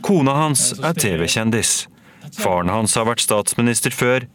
[0.06, 1.88] Kona hans er TV-kjendis.
[2.40, 4.26] Faren hans har vært statsminister før.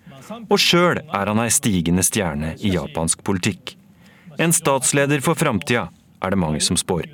[0.50, 3.74] Og sjøl er han ei stigende stjerne i japansk politikk.
[4.38, 5.88] En statsleder for framtida,
[6.22, 7.06] er det mange som spår.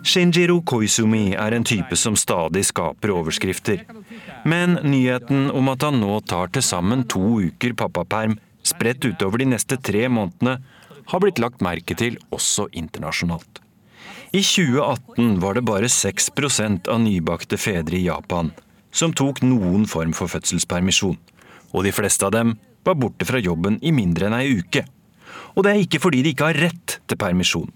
[0.00, 3.82] Shinjiro Koizumi er en type som stadig skaper overskrifter.
[4.48, 9.50] Men nyheten om at han nå tar til sammen to uker pappaperm spredt utover de
[9.52, 10.60] neste tre månedene,
[11.10, 13.60] har blitt lagt merke til også internasjonalt.
[14.32, 18.52] I 2018 var det bare 6% av nybakte fedre i Japan
[18.94, 21.16] som tok noen form for fødselspermisjon,
[21.74, 22.52] og de fleste av dem
[22.86, 24.84] var borte fra jobben i mindre enn ei uke.
[25.58, 27.72] Og det er ikke fordi de ikke har rett til permisjon.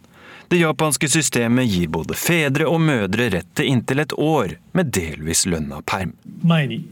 [0.46, 5.46] Det japanske systemet gir både fedre og mødre rett til inntil et år med delvis
[5.50, 6.14] lønna perm.
[6.44, 6.84] 前に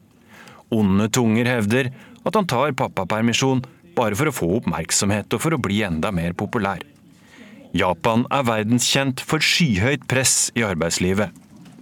[0.70, 1.90] Onde tunger hevder
[2.26, 3.64] at han tar pappapermisjon
[3.96, 6.82] bare for å få oppmerksomhet og for å bli enda mer populær.
[7.76, 11.30] Japan er verdenskjent for skyhøyt press i arbeidslivet.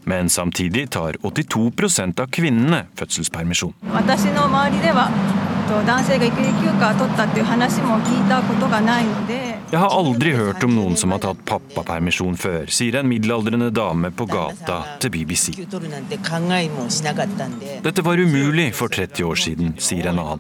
[0.05, 3.73] Men samtidig tar 82 av kvinnene fødselspermisjon.
[5.69, 13.73] 私の周りではと男性が育児休暇を取ったっていう話も聞いたことがないので Jeg har aldri hørt om noen som har tatt pappapermisjon før, sier en middelaldrende
[13.75, 15.67] dame på gata til BBC.
[15.67, 20.39] 取るなんて考えもしなかったんで Dette var umulig for 30 år siden, sier en annen.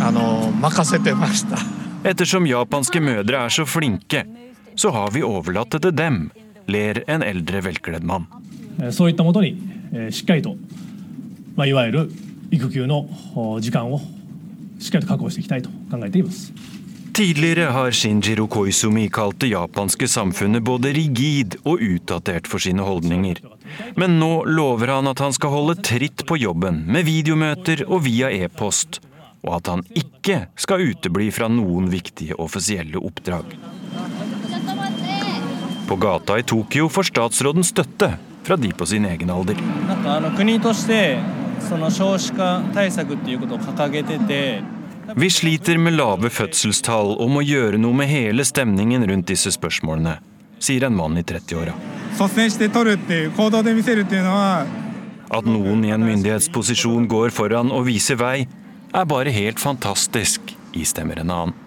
[0.00, 1.56] あの任せてました
[2.08, 4.24] Ettersom japanske mødre er så flinke,
[4.76, 6.30] så har vi overlatt det til dem,
[6.68, 8.26] ler en eldre velkledd mann.
[8.80, 9.58] えーそういったもとに
[9.92, 10.54] えーしっかりと、
[11.56, 12.10] まあ、いわゆる
[12.50, 14.00] 育休のお時間を
[14.82, 16.52] しっかりと確保していきたいと考えています
[17.18, 23.40] Tidligere har Shinjiro Koizumi kalt det japanske samfunnet både rigid og utdatert for sine holdninger.
[23.98, 28.30] Men nå lover han at han skal holde tritt på jobben med videomøter og via
[28.30, 29.00] e-post,
[29.42, 33.50] og at han ikke skal utebli fra noen viktige offisielle oppdrag.
[35.90, 38.12] På gata i Tokyo får statsråden støtte
[38.46, 39.58] fra de på sin egen alder.
[45.15, 50.17] Vi sliter med lave fødselstall og må gjøre noe med hele stemningen rundt disse spørsmålene,
[50.63, 51.75] sier en mann i 30-åra.
[55.33, 58.45] At noen i en myndighetsposisjon går foran og viser vei,
[58.93, 61.62] er bare helt fantastisk, istemmer en annen.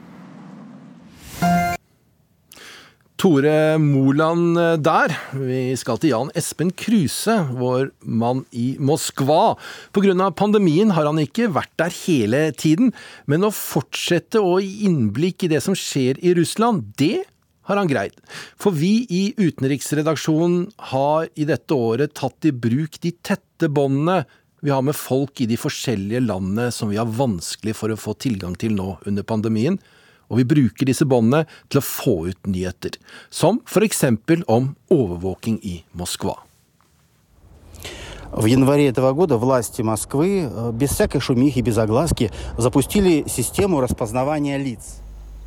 [3.16, 5.14] Tore Moland eh, der.
[5.40, 9.56] Vi skal til Jan Espen Kruse, vår mann i Moskva.
[9.96, 10.28] Pga.
[10.36, 12.92] pandemien har han ikke vært der hele tiden,
[13.24, 17.24] men å fortsette å gi innblikk i det som skjer i Russland, det
[17.66, 18.14] har han greid.
[18.60, 24.26] For vi i utenriksredaksjonen har i dette året tatt i bruk de tette båndene
[24.64, 28.16] vi har med folk i de forskjellige landene som vi har vanskelig for å få
[28.20, 29.80] tilgang til nå under pandemien
[30.31, 32.95] og vi bruker disse båndene til å få ut nyheter,
[33.29, 34.05] som f.eks.
[34.47, 36.37] om overvåking i Moskva.
[38.31, 44.57] В январе этого года власти Москвы э, без всякой шумихи, без огласки запустили систему распознавания
[44.57, 45.01] лиц.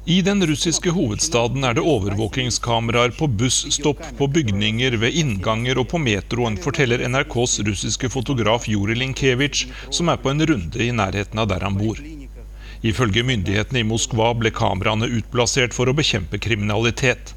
[0.07, 5.99] I den russiske hovedstaden er det overvåkingskameraer på busstopp, på bygninger, ved innganger og på
[5.99, 11.49] metroen, forteller NRKs russiske fotograf Juri Linkevitsj, som er på en runde i nærheten av
[11.49, 12.05] der han bor.
[12.80, 17.34] Ifølge myndighetene i Moskva ble kameraene utplassert for å bekjempe kriminalitet.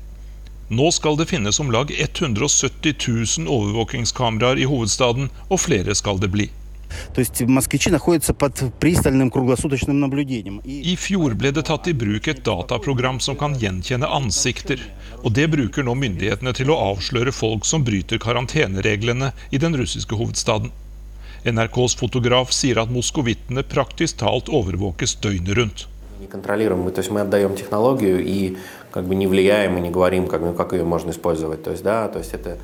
[0.72, 6.31] Nå skal det finnes om lag 170 000 overvåkingskameraer i hovedstaden, og flere skal det
[6.33, 6.46] bli.
[10.85, 14.85] I fjor ble det tatt i bruk et dataprogram som kan gjenkjenne ansikter.
[15.22, 20.14] Og det bruker nå myndighetene til å avsløre folk som bryter karantenereglene i den russiske
[20.18, 20.70] hovedstaden.
[21.44, 25.88] NRKs fotograf sier at moskovittene praktisk talt overvåkes døgnet rundt.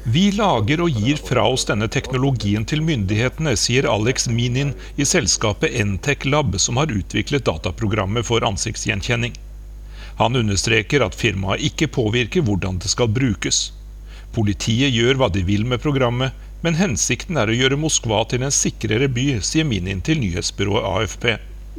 [0.04, 5.74] Vi lager og gir fra oss denne teknologien til myndighetene, sier Alex Minin i selskapet
[5.74, 9.34] Entec Lab, som har utviklet dataprogrammet for ansiktsgjenkjenning.
[10.22, 13.72] Han understreker at firmaet ikke påvirker hvordan det skal brukes.
[14.34, 16.30] Politiet gjør hva de vil med programmet,
[16.64, 21.26] men hensikten er å gjøre Moskva til en sikrere by, sier Minin til nyhetsbyrået AFP.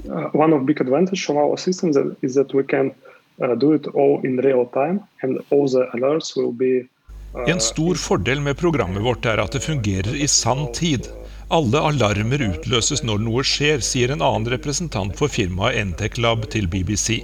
[0.05, 2.93] Uh, one of big advantage of our system is that we can
[3.43, 6.87] uh, do it all in real time, and all the alerts will be
[7.35, 11.09] uh, en stor fordel med programmet vårt er at det fungerer i sann tid.
[11.49, 16.69] Alle alarmer utløses når noe skjer, sier en annen representant for firmaet Entec Lab til
[16.69, 17.23] BBC.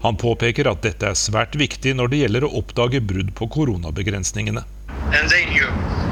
[0.00, 4.64] Han påpeker at dette er svært viktig når det gjelder å oppdage brudd på koronabegrensningene.
[5.12, 6.09] Yeah, uh,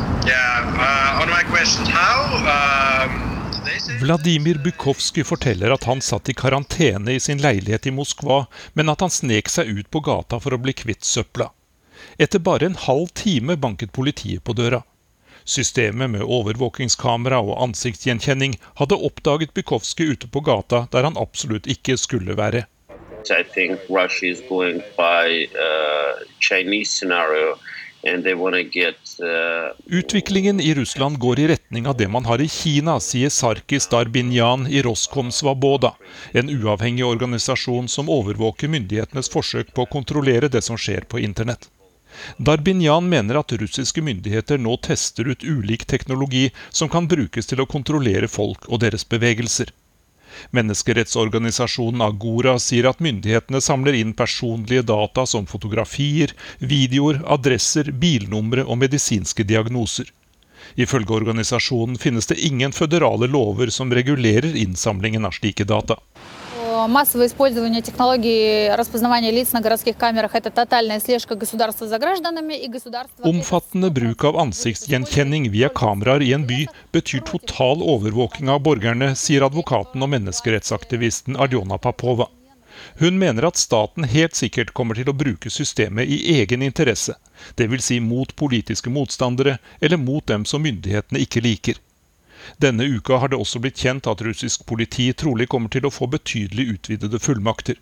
[4.00, 9.02] Vladimir Bukovskij forteller at han satt i karantene i sin leilighet i Moskva, men at
[9.02, 11.50] han snek seg ut på gata for å bli kvitt søpla.
[12.18, 14.82] Etter bare en halv time banket politiet på døra.
[15.48, 21.96] Systemet med overvåkingskamera og ansiktsgjenkjenning hadde oppdaget Bukovskij ute på gata der han absolutt ikke
[21.96, 22.66] skulle være.
[23.30, 27.58] I think Russia is going by uh, Chinese scenario.
[29.18, 33.88] Uh, Utviklingen i Russland går i retning av det man har i Kina, sier Sarkis
[33.92, 35.94] Darbinyan i Roskom Svaboda,
[36.32, 41.68] en uavhengig organisasjon som overvåker myndighetenes forsøk på å kontrollere det som skjer på internett.
[42.36, 47.68] Darbinyan mener at russiske myndigheter nå tester ut ulik teknologi som kan brukes til å
[47.68, 49.70] kontrollere folk og deres bevegelser.
[50.56, 58.80] Menneskerettsorganisasjonen Agora sier at myndighetene samler inn personlige data som fotografier, videoer, adresser, bilnumre og
[58.84, 60.12] medisinske diagnoser.
[60.76, 65.96] Ifølge organisasjonen finnes det ingen føderale lover som regulerer innsamlingen av slike data
[66.87, 72.67] массовое использование технологий распознавания лиц на городских камерах – это тотальная слежка государства за гражданами и
[72.67, 73.23] государство...
[73.23, 79.45] Omfattende bruk av ansiktsgjenkjenning via kameraer i en by betyr total overvåking av borgerne, sier
[79.45, 82.29] advokaten og menneskerettsaktivisten Arjona Papova.
[82.99, 87.15] Hun mener at staten helt sikkert kommer til å bruke systemet i egen interesse,
[87.57, 87.85] dvs.
[87.85, 91.81] Si mot politiske motstandere eller mot dem som myndighetene ikke liker.
[92.56, 96.08] Denne uka har det også blitt kjent at russisk politi trolig kommer til å få
[96.10, 97.76] betydelig utvidede fullmakter.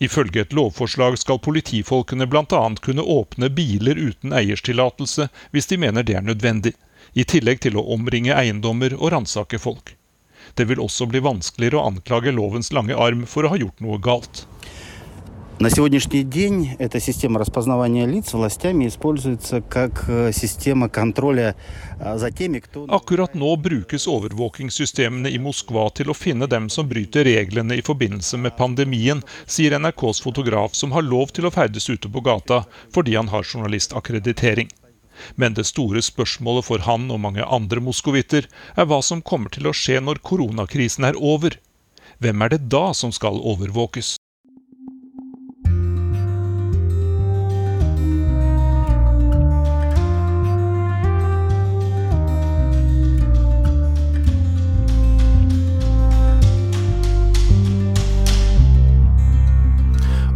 [0.00, 2.62] Ifølge et lovforslag skal politifolkene bl.a.
[2.80, 6.72] kunne åpne biler uten eierstillatelse hvis de mener det er nødvendig,
[7.12, 9.94] i tillegg til å omringe eiendommer og ransake folk.
[10.54, 14.00] Det vil også bli vanskeligere å anklage lovens lange arm for å ha gjort noe
[14.00, 14.46] galt.
[15.59, 21.55] На сегодняшний день эта система распознавания лиц властями используется как э, система контроля
[21.97, 22.85] за теми, кто...
[22.89, 28.35] Akkurat nå brukes overvåkingssystemene i Moskva til å finne dem som bryter reglene i forbindelse
[28.37, 33.15] med pandemien, sier NRKs fotograf, som har lov til å ferdes ute på gata fordi
[33.15, 34.67] han har journalistakkreditering.
[35.39, 39.71] Men det store spørsmålet for han og mange andre moskovitter er hva som kommer til
[39.71, 41.55] å skje når koronakrisen er over.
[42.19, 44.17] Hvem er det da som skal overvåkes?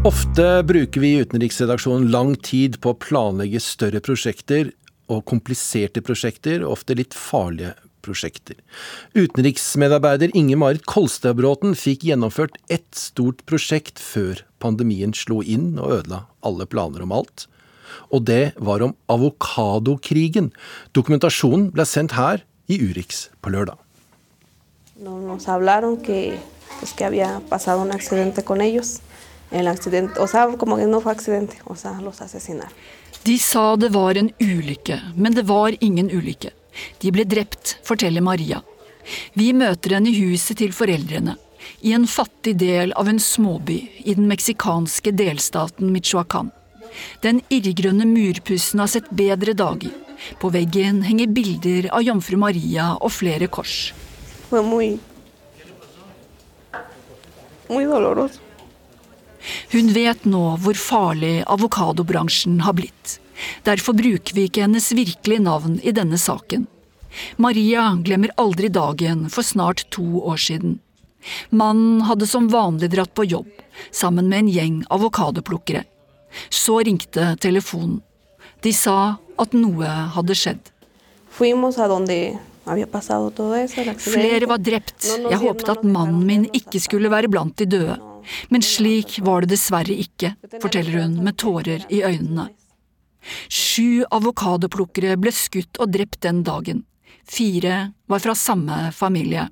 [0.05, 4.69] Ofte bruker vi i utenriksredaksjonen lang tid på å planlegge større prosjekter
[5.09, 7.71] og kompliserte prosjekter, ofte litt farlige
[8.05, 8.59] prosjekter.
[9.17, 16.27] Utenriksmedarbeider Inge Marit Kolstadbråten fikk gjennomført ett stort prosjekt før pandemien slo inn og ødela
[16.45, 17.47] alle planer om alt.
[18.13, 20.53] Og det var om avokadokrigen.
[20.93, 23.81] Dokumentasjonen ble sendt her i Urix på lørdag.
[25.01, 25.49] Nos
[29.51, 32.73] el accidente, o sea, como que no fue accidente, o sea, los asesinaron.
[33.25, 36.51] De sa det var en ulykke, men det var ingen ulykke.
[37.01, 38.61] De ble drept, forteller Maria.
[39.35, 41.37] Vi møter henne i huset til foreldrene.
[41.81, 46.51] i en fattig del av en småby i den meksikanske delstaten Michoacán.
[47.21, 49.93] Den irrgrønne murpussen har sett bedre dager.
[50.41, 53.93] På veggen henger bilder av jomfru Maria og flere kors.
[59.73, 63.19] Hun vet nå hvor farlig avokadobransjen har blitt.
[63.67, 66.67] Derfor bruker vi ikke hennes virkelige navn i denne saken.
[67.37, 70.79] Maria glemmer aldri dagen for snart to år siden.
[71.51, 73.51] Mannen hadde som vanlig dratt på jobb,
[73.91, 75.85] sammen med en gjeng avokadoplukkere.
[76.51, 78.01] Så ringte telefonen.
[78.61, 80.71] De sa at noe hadde skjedd.
[84.01, 85.05] Flere var drept.
[85.05, 87.99] Jeg håpet at mannen min ikke skulle være blant de døde.
[88.49, 92.49] Men slik var det dessverre ikke, forteller hun med tårer i øynene.
[93.49, 96.85] Sju avokadoplukkere ble skutt og drept den dagen.
[97.25, 99.49] Fire var fra samme familie.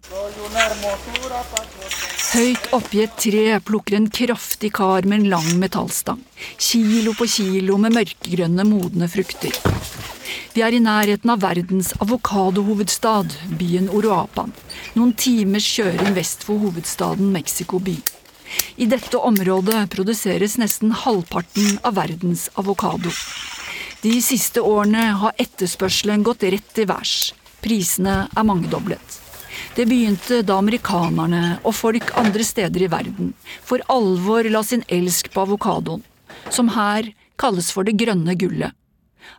[2.32, 6.20] Høyt oppi et tre plukker en kraftig kar med en lang metallstang.
[6.60, 9.56] Kilo på kilo med mørkegrønne, modne frukter.
[10.52, 14.52] Vi er i nærheten av verdens avokadohovedstad, byen Oroapan.
[14.96, 17.96] Noen timers kjøring vest for hovedstaden Mexico by.
[18.76, 23.12] I dette området produseres nesten halvparten av verdens avokado.
[24.03, 27.32] De siste årene har etterspørselen gått rett i værs.
[27.62, 29.18] Prisene er mangedoblet.
[29.76, 33.32] Det begynte da amerikanerne og folk andre steder i verden
[33.62, 36.03] for alvor la sin elsk på avokadoen,
[36.50, 38.72] som her kalles for det grønne gullet.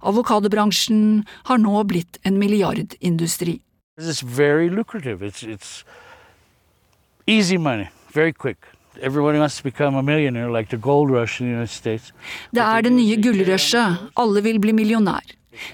[0.04, 3.60] Avokadobransjen har nå blitt en milliardindustri.
[3.98, 5.22] It's very lucrative.
[5.22, 5.84] It's, it's
[7.28, 8.73] easy money, very quick.
[12.54, 14.12] Det er det nye gullrushet.
[14.20, 15.24] Alle vil bli millionær.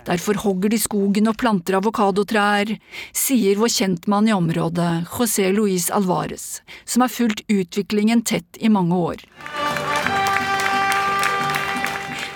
[0.08, 2.72] Derfor hogger de skogen og planter avokadotrær,
[3.16, 8.96] sier vår kjentmann i området, José Luis Alvarez, som har fulgt utviklingen tett i mange
[8.96, 9.24] år.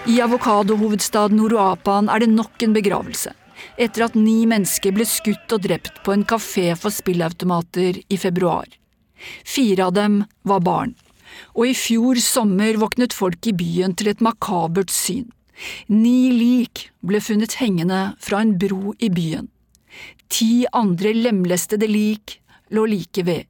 [0.08, 3.32] I avokadohovedstaden Uruapan er det nok en begravelse.
[3.80, 8.68] Etter at ni mennesker ble skutt og drept på en kafé for spillautomater i februar.
[9.46, 10.94] Fire av dem var barn.
[11.58, 15.32] Og i fjor sommer våknet folk i byen til et makabert syn.
[15.88, 19.50] Ni lik ble funnet hengende fra en bro i byen.
[20.34, 22.40] Ti andre lemlestede lik
[22.74, 23.50] lå like ved.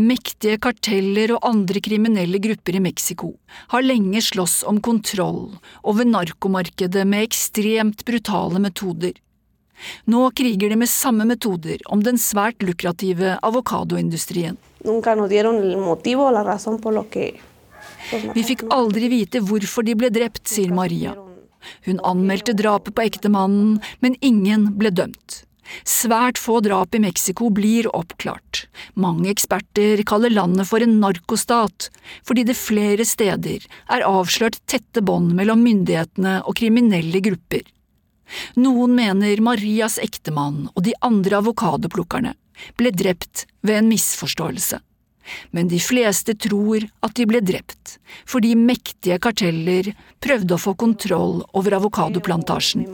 [0.00, 3.34] Mektige karteller og andre kriminelle grupper i Mexico
[3.72, 9.12] har lenge slåss om kontroll over narkomarkedet med ekstremt brutale metoder.
[10.10, 14.56] Nå kriger de med samme metoder om den svært lukrative avokadoindustrien.
[18.34, 21.14] Vi fikk aldri vite hvorfor de ble drept, sier Maria.
[21.86, 25.42] Hun anmeldte drapet på ektemannen, men ingen ble dømt.
[25.84, 28.64] Svært få drap i Mexico blir oppklart.
[28.96, 31.90] Mange eksperter kaller landet for en narkostat,
[32.24, 37.66] fordi det flere steder er avslørt tette bånd mellom myndighetene og kriminelle grupper.
[38.60, 42.34] Noen mener Marias ektemann og de andre avokadoplukkerne
[42.78, 44.80] ble drept ved en misforståelse.
[45.50, 47.98] Men de fleste tror at de ble drept
[48.28, 49.90] fordi mektige karteller
[50.24, 52.86] prøvde å få kontroll over avokadoplantasjen.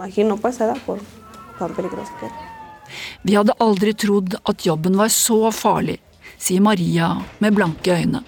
[3.23, 5.99] Vi hadde aldri trodd at jobben var så farlig,
[6.39, 8.25] sier Maria med blanke øyne.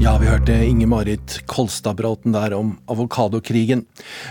[0.00, 3.82] Ja, vi hørte Inger-Marit Kolstadbråten der om avokadokrigen.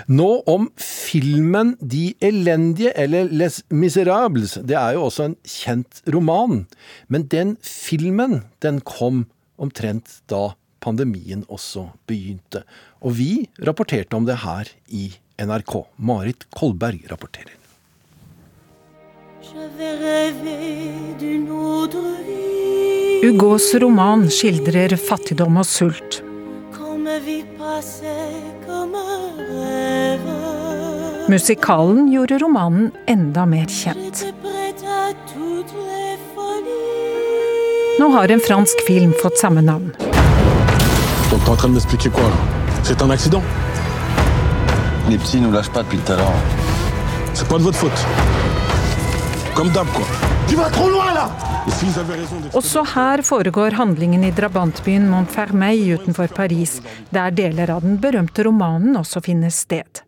[0.09, 4.55] Nå om filmen De elendige, eller Les Miserables.
[4.65, 6.63] Det er jo også en kjent roman.
[7.07, 9.27] Men den filmen, den kom
[9.61, 12.63] omtrent da pandemien også begynte.
[13.05, 15.85] Og vi rapporterte om det her i NRK.
[16.01, 17.53] Marit Kolberg rapporterer.
[23.21, 26.21] Hugos roman skildrer fattigdom og sult.
[31.27, 34.23] Musikalen gjorde romanen enda mer kjent.
[37.99, 39.91] Nå har en fransk film fått samme navn.
[41.29, 42.31] Donc en train de m'expliquer quoi
[42.83, 43.43] C'est un accident
[45.09, 46.39] Les petits nous lâchent pas depuis tout à l'heure.
[47.33, 48.05] C'est pas de votre faute.
[49.55, 50.28] Comme d'hab quoi.
[52.53, 56.79] Også her foregår handlingen i drabantbyen Montfermeil utenfor Paris,
[57.13, 60.01] der deler av den berømte romanen også finner sted.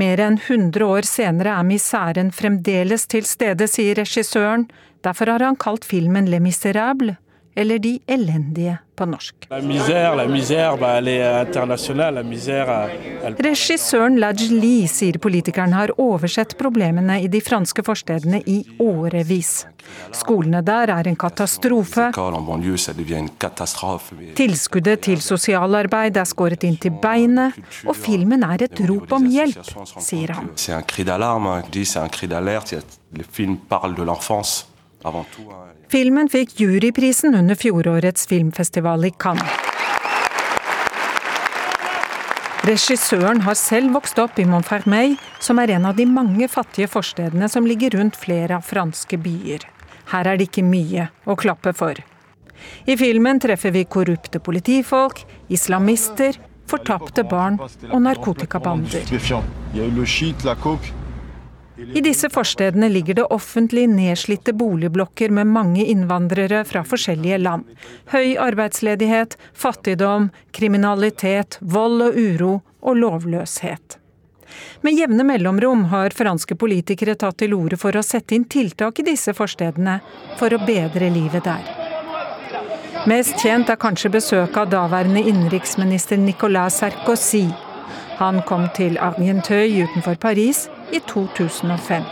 [0.00, 4.66] Mer enn 100 år senere er miseren fremdeles til stede, sier regissøren.
[5.04, 7.18] Derfor har han kalt filmen Le Miserable,
[7.56, 9.46] eller de elendige på norsk.
[9.50, 12.14] La misère, la misère, bah, elle.
[12.14, 12.68] La misère,
[13.24, 13.36] elle...
[13.44, 19.66] Regissøren Laj Lee sier politikeren har oversett problemene i de franske forstedene i årevis.
[20.12, 22.10] Skolene der er en katastrofe.
[24.36, 29.64] Tilskuddet til sosialarbeid er skåret inn til beinet, og filmen er et rop om hjelp,
[30.00, 30.52] sier han.
[30.56, 30.82] Det er
[33.36, 33.60] Filmen
[35.90, 39.66] fikk juryprisen under fjorårets filmfestival i Cannes.
[42.66, 47.48] Regissøren har selv vokst opp i Montfermeil, som er en av de mange fattige forstedene
[47.48, 49.62] som ligger rundt flere av franske byer.
[50.10, 51.94] Her er det ikke mye å klappe for.
[52.86, 56.34] I filmen treffer vi korrupte politifolk, islamister,
[56.66, 57.60] fortapte barn
[57.92, 59.06] og narkotikabander.
[61.76, 67.66] I disse forstedene ligger det offentlig nedslitte boligblokker med mange innvandrere fra forskjellige land.
[68.12, 73.98] Høy arbeidsledighet, fattigdom, kriminalitet, vold og uro og lovløshet.
[74.80, 79.06] Med jevne mellomrom har franske politikere tatt til orde for å sette inn tiltak i
[79.10, 79.98] disse forstedene
[80.38, 81.66] for å bedre livet der.
[83.06, 87.44] Mest kjent er kanskje besøket av daværende innenriksminister Nicolas Sarkozy.
[88.16, 92.02] Han kom til Argenteuil utenfor Paris i 2005.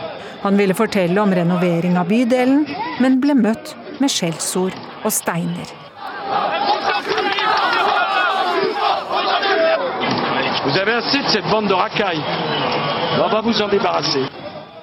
[0.41, 2.65] Han ville fortelle om renovering av bydelen,
[2.99, 5.71] men ble møtt med skjellsord og steiner.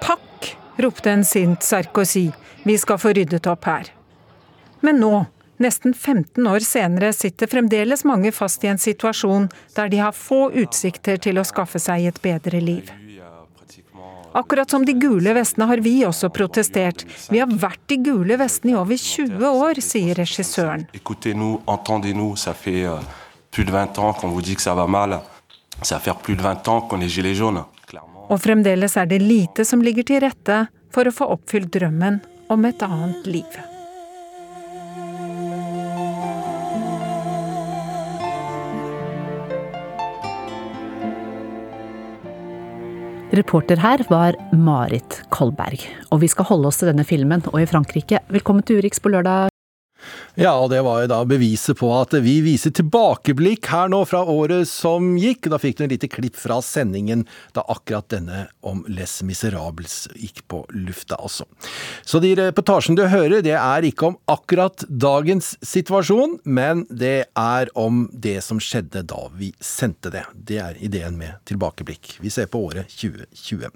[0.02, 2.28] Pakk, ropte en sint Sarkozy,
[2.62, 3.90] vi skal få ryddet opp her.
[4.80, 5.24] Men nå,
[5.62, 10.48] nesten 15 år senere, sitter fremdeles mange fast i en situasjon der de har få
[10.64, 12.90] utsikter til å skaffe seg et bedre liv.
[14.32, 17.04] Akkurat som de gule vestene har vi også protestert.
[17.30, 20.86] Vi har vært de gule vestene i over 20 år, sier regissøren.
[28.22, 30.62] Og fremdeles er det lite som ligger til rette
[30.94, 32.22] for å få oppfylt drømmen
[32.52, 33.60] om et annet liv.
[43.32, 45.80] Reporter her var Marit Kolberg.
[46.12, 48.20] Og vi skal holde oss til denne filmen og i Frankrike.
[48.28, 49.51] Velkommen til Urix på lørdag.
[50.34, 54.22] Ja, og det var jo da beviset på at vi viser tilbakeblikk her nå fra
[54.24, 55.50] året som gikk.
[55.52, 60.40] Da fikk du en lite klipp fra sendingen da akkurat denne om Les Miserables gikk
[60.48, 61.44] på lufta, altså.
[62.00, 67.72] Så de reportasjene du hører, det er ikke om akkurat dagens situasjon, men det er
[67.76, 70.24] om det som skjedde da vi sendte det.
[70.32, 72.16] Det er ideen med tilbakeblikk.
[72.24, 73.68] Vi ser på året 2020.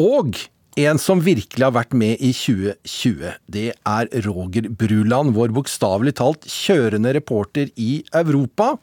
[0.00, 0.40] Og
[0.78, 6.46] en som virkelig har vært med i 2020, det er Roger Bruland, vår bokstavelig talt
[6.46, 8.76] kjørende reporter i Europa.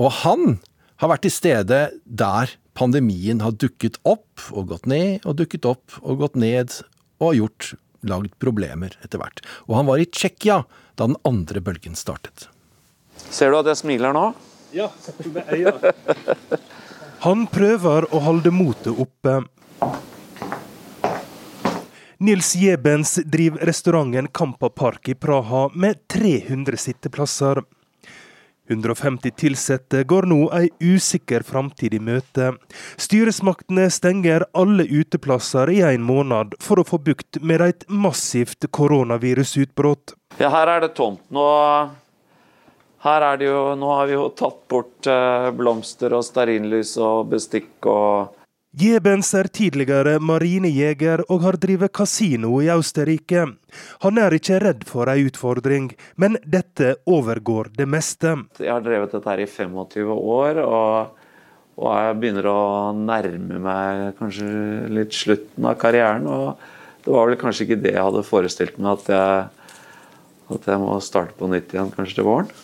[0.00, 0.58] Og han
[1.02, 5.98] har vært til stede der pandemien har dukket opp og gått ned, og dukket opp
[6.00, 6.80] og gått ned,
[7.18, 7.72] og har gjort
[8.08, 9.42] lagd problemer etter hvert.
[9.66, 10.62] Og han var i Tsjekkia
[10.98, 12.46] da den andre bølgen startet.
[13.28, 14.30] Ser du at jeg smiler nå?
[14.72, 14.90] Ja.
[15.32, 15.74] med øya.
[17.24, 19.40] Han prøver å holde motet oppe.
[22.20, 27.62] Nils Jebens driver restauranten Kampa Park i Praha med 300 sitteplasser.
[28.68, 32.48] 150 ansatte går nå ei usikker framtid i møte.
[32.98, 40.16] Styresmaktene stenger alle uteplasser i en måned for å få bukt med et massivt koronavirusutbrudd.
[40.42, 41.22] Ja, her er det tomt.
[41.30, 41.46] Nå,
[43.06, 47.30] her er det jo, nå har vi jo tatt bort eh, blomster og stearinlys og
[47.30, 48.34] bestikk og
[48.78, 53.40] Jebens er tidligere marinejeger og har drevet kasino i Austerrike.
[54.04, 58.36] Han er ikke redd for ei utfordring, men dette overgår det meste.
[58.62, 61.24] Jeg har drevet dette her i 25 år, og,
[61.80, 62.62] og jeg begynner å
[62.94, 64.46] nærme meg kanskje
[64.94, 66.30] litt slutten av karrieren.
[66.30, 69.74] og Det var vel kanskje ikke det jeg hadde forestilt meg, at jeg,
[70.54, 72.54] at jeg må starte på nytt igjen kanskje til våren.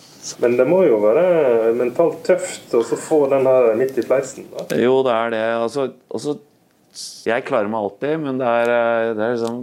[0.40, 4.46] Men det må jo være mentalt tøft å få den her midt i fleisen?
[4.52, 4.66] Da.
[4.80, 5.42] Jo, det er det.
[5.58, 6.38] Altså, altså,
[7.28, 8.72] jeg klarer meg alltid, men det er,
[9.18, 9.58] det er liksom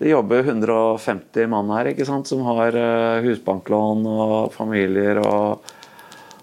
[0.00, 5.22] Det jobber 150 mann her ikke sant, som har eh, husbanklån og familier.
[5.22, 5.74] Og,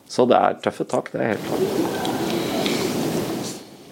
[0.07, 2.21] så det er tøffe tak, det er helt klart.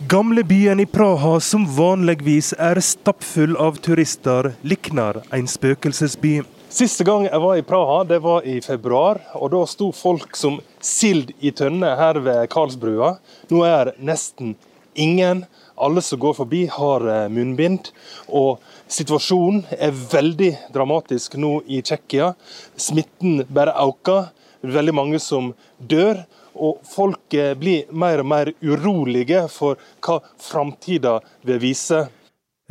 [0.10, 6.40] Gamlebyen i Praha, som vanligvis er stappfull av turister, likner en spøkelsesby.
[6.70, 9.18] Siste gang jeg var i Praha, det var i februar.
[9.34, 13.16] og Da sto folk som sild i tønne her ved Karlsbrua.
[13.50, 14.52] Nå er nesten
[14.94, 15.48] ingen.
[15.82, 17.90] Alle som går forbi, har eh, munnbind.
[18.30, 22.36] Og situasjonen er veldig dramatisk nå i Tsjekkia.
[22.78, 24.30] Smitten bare øker.
[24.62, 26.22] Veldig mange som dør.
[26.54, 31.18] Og folk eh, blir mer og mer urolige for hva framtida
[31.50, 32.06] vil vise.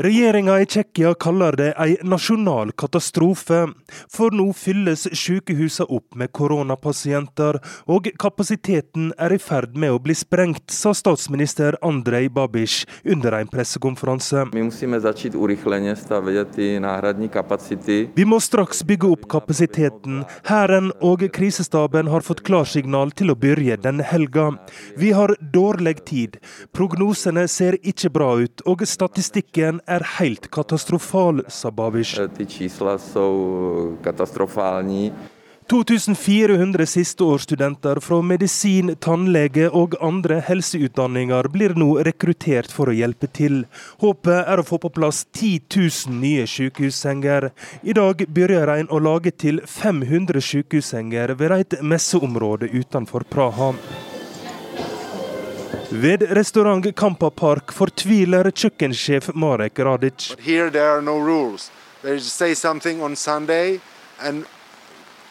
[0.01, 3.65] Regjeringa i Tsjekkia kaller det ei nasjonal katastrofe.
[4.15, 7.59] For nå fylles sykehusene opp med koronapasienter,
[7.91, 12.77] og kapasiteten er i ferd med å bli sprengt, sa statsminister Andrej Babiš
[13.11, 14.45] under en pressekonferanse.
[18.15, 20.23] Vi må straks bygge opp kapasiteten.
[20.47, 24.47] Hæren og krisestaben har fått klarsignal til å begynne denne helga.
[24.95, 26.39] Vi har dårlig tid.
[26.71, 32.15] Prognosene ser ikke bra ut, og statistikken er helt katastrofal, sa Babish.
[35.69, 43.67] 2400 sisteårsstudenter fra medisin, tannlege og andre helseutdanninger blir nå rekruttert for å hjelpe til.
[44.01, 47.51] Håpet er å få på plass 10 000 nye sykehussenger.
[47.85, 53.75] I dag begynner en å lage til 500 sykehussenger ved et messeområde utenfor Praha.
[55.91, 60.35] Ved restaurant Kampa Park fortviler kjøkkensjef Marek Radic.
[60.45, 61.71] There are no rules.
[62.03, 63.81] They say something on Sunday,
[64.21, 64.45] and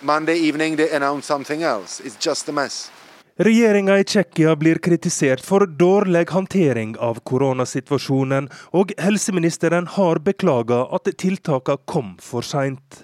[0.02, 2.02] Monday evening they announce something else.
[2.04, 2.92] It's just a mess.
[3.38, 11.12] Regjeringa i Tsjekkia blir kritisert for dårlig håndtering av koronasituasjonen, og helseministeren har beklaga at
[11.22, 13.04] tiltakene kom for seint.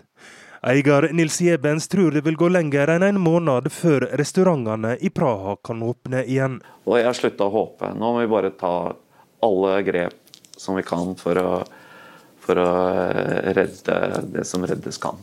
[0.64, 5.58] Eier Nils Jebens tror det vil gå lenger enn en måned før restaurantene i Praha
[5.60, 6.62] kan åpne igjen.
[6.88, 7.90] Og jeg har slutta å håpe.
[8.00, 8.72] Nå må vi bare ta
[9.44, 10.16] alle grep
[10.56, 11.50] som vi kan for å,
[12.40, 12.72] for å
[13.60, 14.00] redde
[14.38, 15.20] det som reddes kan.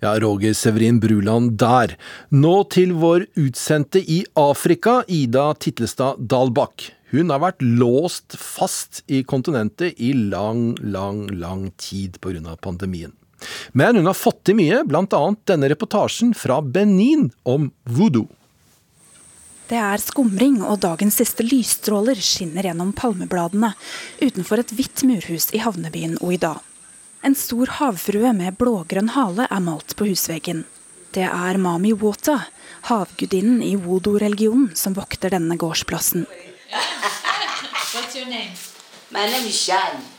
[0.00, 1.98] Ja, Roger Severin Bruland der.
[2.32, 6.88] Nå til vår utsendte i Afrika, Ida Titlestad Dalbakk.
[7.12, 12.56] Hun har vært låst fast i kontinentet i lang, lang, lang tid pga.
[12.56, 13.12] pandemien.
[13.72, 15.22] Men hun har fått til mye, bl.a.
[15.48, 18.28] denne reportasjen fra Benin om voodoo.
[19.72, 23.70] Det er skumring, og dagens siste lysstråler skinner gjennom palmebladene
[24.20, 26.58] utenfor et hvitt murhus i havnebyen Oida.
[27.24, 30.64] En stor havfrue med blågrønn hale er malt på husveggen.
[31.14, 32.38] Det er Mami Wota,
[32.90, 36.26] havgudinnen i wodo-religionen, som vokter denne gårdsplassen.
[37.94, 38.52] What's your name?
[39.10, 40.11] My name is Shan.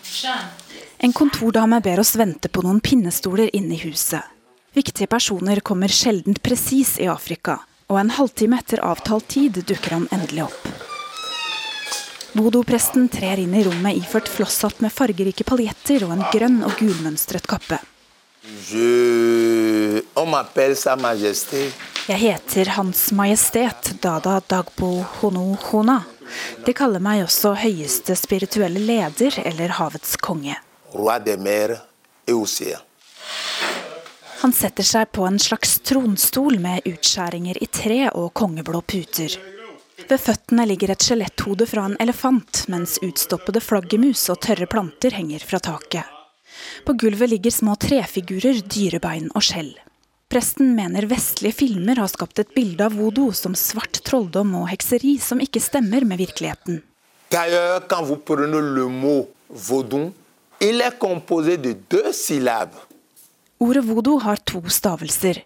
[0.97, 4.21] En kontordame ber oss vente på noen pinnestoler inne i huset.
[4.73, 7.59] Viktige personer kommer sjelden presis i Afrika,
[7.91, 10.69] og en halvtime etter avtalt tid dukker han endelig opp.
[12.33, 17.45] Vodo-presten trer inn i rommet iført flosshatt med fargerike paljetter og en grønn og gulmønstret
[17.45, 17.77] kappe.
[22.03, 24.89] Jeg heter Hans Majestet Dada Dagbo
[25.19, 26.01] Hono Hona.
[26.65, 30.57] De kaller meg også høyeste spirituelle leder eller havets konge.
[34.43, 39.37] Han setter seg på en slags tronstol med utskjæringer i tre og kongeblå puter.
[40.09, 45.45] Ved føttene ligger et skjeletthode fra en elefant, mens utstoppede flaggermus og tørre planter henger
[45.47, 46.03] fra taket.
[46.85, 49.71] På gulvet ligger små trefigurer, dyrebein og skjell.
[50.33, 55.11] Presten mener vestlige filmer har skapt et bilde av voodoo som svart trolldom og hekseri
[55.21, 56.79] som ikke stemmer med virkeligheten.
[57.29, 60.11] D'ailleurs, quand vous prenez le mot vaudou,
[60.59, 62.73] il est composé de deux syllabes.
[63.59, 65.43] Ordet voodoo har to stavelser.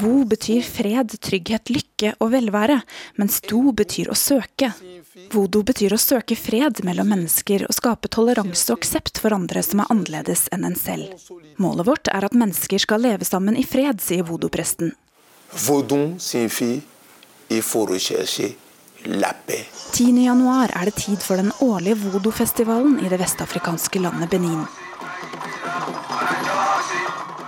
[0.00, 2.78] Vo betyr fred, trygghet, lykke og velvære,
[3.18, 4.70] mens do betyr å søke.
[5.14, 9.84] Voodoo betyr å søke fred mellom mennesker og skape toleranse og aksept for andre som
[9.84, 11.12] er annerledes enn en selv.
[11.62, 14.90] Målet vårt er at mennesker skal leve sammen i fred, sier vodopresten.
[15.50, 16.82] presten signifie
[17.48, 18.54] il faut rechercher
[19.04, 19.34] la
[19.92, 20.24] 10.
[20.24, 24.64] januar er det tid for den årlige vodofestivalen i det vestafrikanske landet Benin.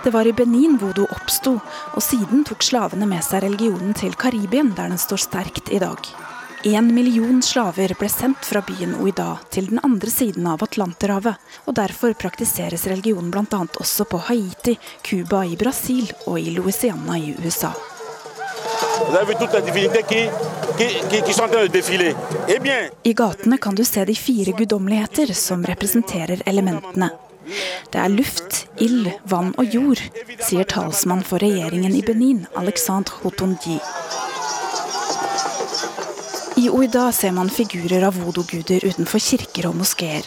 [0.03, 1.59] Det var i Benin vodo oppsto,
[1.95, 5.99] og siden tok slavene med seg religionen til Karibien, der den står sterkt i dag.
[6.67, 11.75] En million slaver ble sendt fra byen Ouida til den andre siden av Atlanterhavet, og
[11.79, 13.59] derfor praktiseres religion bl.a.
[13.79, 17.71] også på Haiti, Cuba i Brasil og i Louisiana i USA.
[23.03, 27.13] I gatene kan du se de fire guddommeligheter som representerer elementene.
[27.93, 30.03] Det er luft, ild, vann og jord,
[30.43, 33.79] sier talsmann for regjeringen i Benin, Alexandre Hotondi.
[36.57, 40.25] I Ouida ser man figurer av voodoo-guder utenfor kirker og moskeer.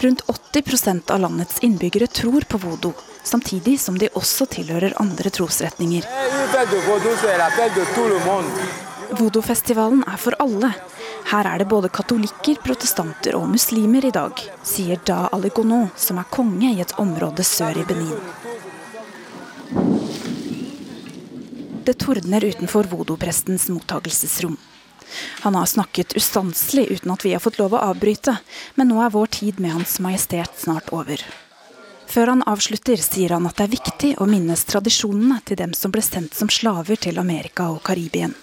[0.00, 6.08] Rundt 80% av landets innbyggere tror på vodo, samtidig som de også tilhører andre trosretninger.
[9.20, 10.72] Vodofestivalen er for alle.
[11.28, 16.30] Her er det både katolikker, protestanter og muslimer i dag, sier Da Aligono, som er
[16.32, 18.16] konge i et område sør i Benin.
[21.84, 24.56] Det tordner utenfor vodoprestens mottagelsesrom.
[25.44, 28.36] Han har snakket ustanselig uten at vi har fått lov å avbryte,
[28.74, 31.22] men nå er vår tid med Hans Majestet snart over.
[32.06, 35.92] Før han avslutter, sier han at det er viktig å minnes tradisjonene til dem som
[35.94, 38.34] ble sendt som slaver til Amerika og Karibien.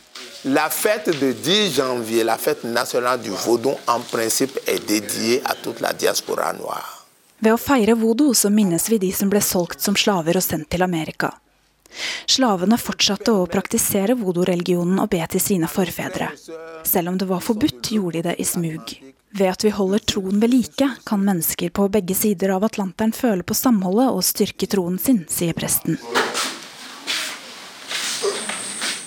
[0.44, 5.54] La fête de 10 janvier, la fête nationale du Vaudon, en principe est dédiée à
[5.54, 6.98] toute la diaspora noire.
[7.42, 10.70] Ved å feire vodo så minnes vi de som ble solgt som slaver og sendt
[10.74, 11.32] til Amerika.
[12.26, 16.32] Slavene fortsatte å praktisere vodo-religionen og be til sine forfedre.
[16.88, 18.96] Selv om det var forbudt, gjorde de det i smug.
[19.32, 23.44] Ved at vi holder troen ved like, kan mennesker på begge sider av Atlanteren føle
[23.48, 26.00] på samholdet og styrke troen sin, sier presten.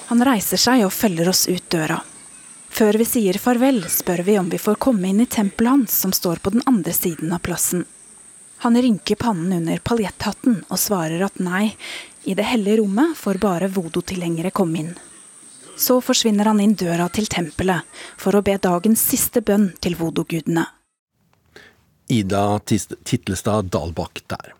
[0.09, 2.01] Han reiser seg og følger oss ut døra.
[2.75, 6.13] Før vi sier farvel, spør vi om vi får komme inn i tempelet hans, som
[6.13, 7.85] står på den andre siden av plassen.
[8.65, 11.77] Han rynker pannen under paljetthatten og svarer at nei,
[12.25, 14.95] i det hellige rommet får bare vodo-tilhengere komme inn.
[15.77, 17.83] Så forsvinner han inn døra til tempelet
[18.21, 20.67] for å be dagens siste bønn til vodo-gudene.
[22.13, 24.53] Ida Titlestad Dalbakk der.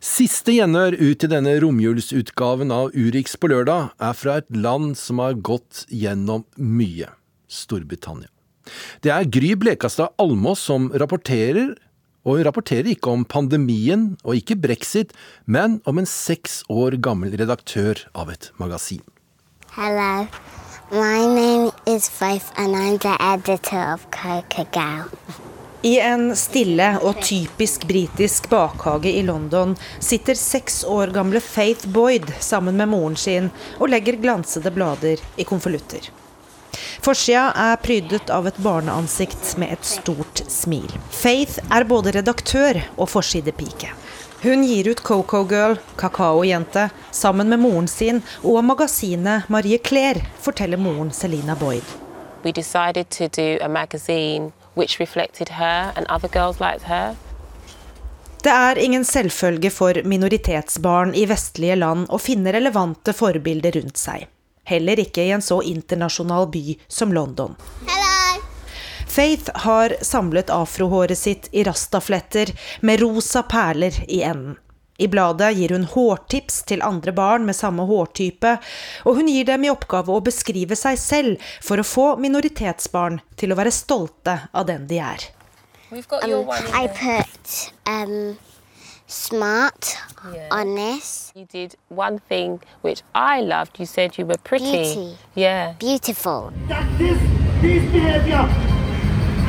[0.00, 5.20] Siste gjenhør ut i denne romjulsutgaven av Urix på lørdag er fra et land som
[5.22, 7.10] har gått gjennom mye
[7.50, 8.30] Storbritannia.
[9.02, 11.74] Det er Gry Blekastad Almås som rapporterer
[12.26, 15.14] og hun rapporterer ikke om pandemien og ikke brexit,
[15.46, 19.04] men om en seks år gammel redaktør av et magasin.
[19.76, 20.26] Hello,
[20.90, 25.06] my name is Faith and I'm the editor of Coca
[25.86, 32.32] I en stille og typisk britisk bakhage i London sitter seks år gamle Faith Boyd
[32.40, 36.08] sammen med moren sin og legger glansede blader i konvolutter.
[37.04, 40.88] Forsida er prydet av et barneansikt med et stort smil.
[41.10, 43.92] Faith er både redaktør og forsidepike.
[44.42, 50.76] Hun gir ut Coco Girl, Kakaojente, sammen med moren sin og magasinet Marie Claire, forteller
[50.76, 51.84] moren Selina Boyd.
[52.44, 57.16] We decided to do a magazine which reflected her and other girls like her.
[58.42, 64.28] Det er ingen selvfølge for minoritetsbarn i vestlige land å finne relevante forbilder rundt seg.
[64.66, 67.54] Heller ikke i en så internasjonal by som London.
[67.86, 68.42] Hello.
[69.16, 72.50] Faith har samlet afrohåret sitt i rastafletter
[72.80, 74.58] med rosa perler i enden.
[74.98, 78.56] I bladet gir hun hårtips til andre barn med samme hårtype,
[79.04, 83.52] og hun gir dem i oppgave å beskrive seg selv for å få minoritetsbarn til
[83.52, 85.28] å være stolte av den de er.
[85.92, 87.56] Um, I put
[87.86, 88.36] um,
[89.06, 89.96] smart,
[90.34, 90.48] Yeah.
[90.50, 93.78] honest, You did one thing which I loved.
[93.78, 94.72] You said you were pretty.
[94.72, 95.16] Beauty.
[95.34, 95.74] Yeah.
[95.78, 96.50] beautiful.
[96.68, 97.18] that this,
[97.62, 98.48] this behavior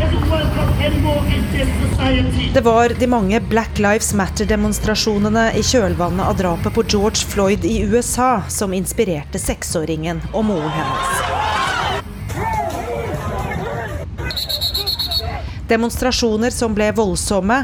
[0.04, 2.52] isn't welcome anymore in this society.
[2.54, 7.82] Det var de mange Black Lives Matter-demonstrasjonene i kjølvannet av drapet på George Floyd i
[7.82, 11.24] USA som inspirerte seksåringen og moren hennes.
[15.68, 17.64] Demonstrasjoner som ble voldsomme,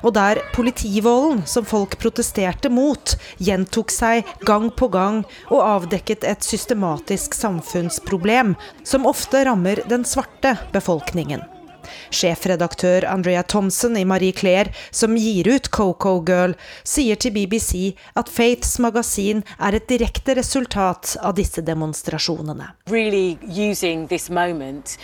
[0.00, 6.46] og der politivolden som folk protesterte mot, gjentok seg gang på gang og avdekket et
[6.46, 11.44] systematisk samfunnsproblem som ofte rammer den svarte befolkningen.
[12.10, 18.28] Sjefredaktør Andrea Thompson i Marie Claire, som gir ut Coco Girl, sier til BBC at
[18.32, 22.70] Faiths magasin er et direkte resultat av disse demonstrasjonene.
[22.86, 24.96] really using this moment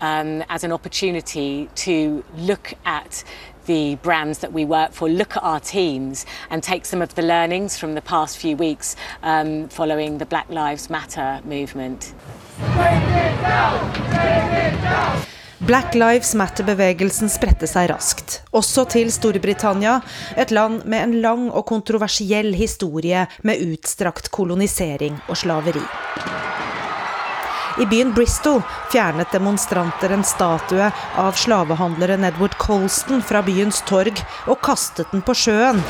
[0.00, 3.24] um, as an opportunity to look at
[3.66, 7.22] the brands that we work for, look at our teams, and take some of the
[7.22, 12.12] learnings from the past few weeks um, following the Black Lives Matter movement.
[15.66, 19.94] Black Lives Matter-bevegelsen spredte seg raskt, også til Storbritannia,
[20.36, 25.80] et land med en lang og kontroversiell historie med utstrakt kolonisering og slaveri.
[27.80, 28.60] I byen Bristol
[28.92, 30.90] fjernet demonstranter en statue
[31.24, 35.80] av slavehandleren Edward Colston fra byens torg og kastet den på sjøen.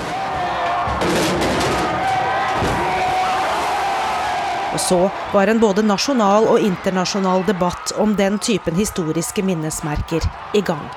[4.74, 5.00] Og så
[5.32, 10.88] var en både nasjonal og internasjonal debatt om den typen historiske minnesmerker i gang.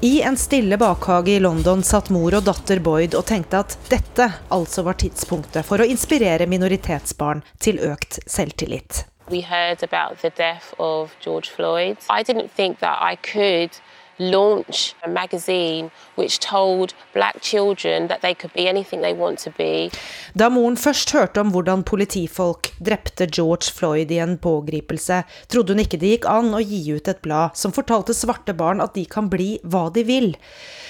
[0.00, 4.28] I en stille bakhage i London satt mor og datter Boyd og tenkte at dette
[4.54, 9.04] altså var tidspunktet for å inspirere minoritetsbarn til økt selvtillit.
[9.28, 11.98] We heard about the death of George Floyd.
[12.08, 13.74] I didn't think that I could
[14.18, 19.50] launch a magazine which told black children that they could be anything they want to
[19.56, 19.90] be.
[20.34, 25.84] Da moren først hørte om hvordan politifolk drepte George Floyd i en pågripelse, trodde hun
[25.84, 29.06] ikke det gikk an å gi ut et blad som fortalte svarte barn at de
[29.08, 30.34] kan bli hva de vil.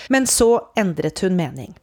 [0.08, 1.76] Men så endret hun mening.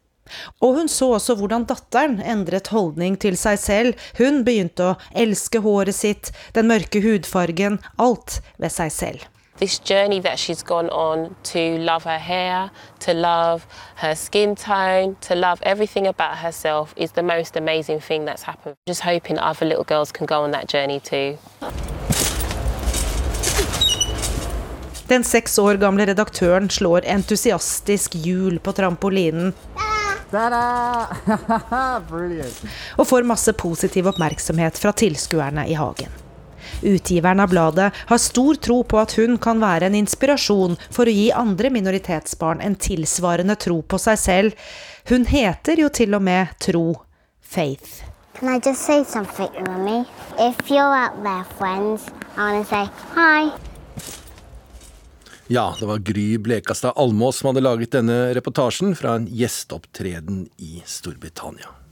[0.66, 4.08] Og hun så også hvordan datteren endret holdning til seg selv.
[4.18, 9.30] Hun begynte å elske håret sitt, den mørke hudfargen, alt ved seg selv.
[9.58, 15.16] This journey that she's gone on to love her hair, to love her skin tone,
[15.22, 18.76] to love everything about herself is the most amazing thing that's happened.
[18.86, 21.38] Just hoping other little girls can go on that journey too.
[25.08, 29.54] Den seks år gamle redaktøren slår entusiastisk hjul på trampolinen.
[33.00, 36.25] og får masse positiv oppmerksomhet fra tilskuerne i hagen.
[36.82, 41.16] Utgiveren av bladet har stor tro på at hun kan være en inspirasjon for å
[41.16, 44.68] gi andre minoritetsbarn en tilsvarende tro på seg selv.
[45.10, 46.88] Hun heter jo til og med Tro.
[47.42, 48.04] Faith.
[48.40, 50.04] Can I just say something, Mummy?
[50.38, 53.52] If you're out there, friends, I want to say hi.
[55.48, 60.82] Ja, det var Gry Blekastad Almås som hadde laget denne reportasjen fra en gjesteopptreden i
[60.86, 61.85] Storbritannia.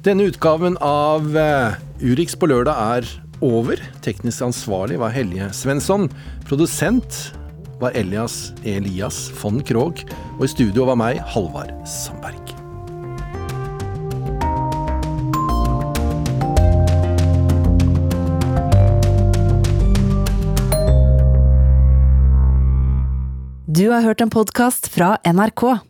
[0.00, 3.08] Denne utgaven av uh, Urix på lørdag er
[3.44, 3.76] over.
[4.00, 6.06] Teknisk ansvarlig var Helje Svensson.
[6.48, 7.18] Produsent
[7.82, 10.00] var Elias Elias von Krogh.
[10.38, 12.40] Og i studio var meg, Halvard Sandberg.
[23.68, 25.89] Du har hørt en podkast fra NRK.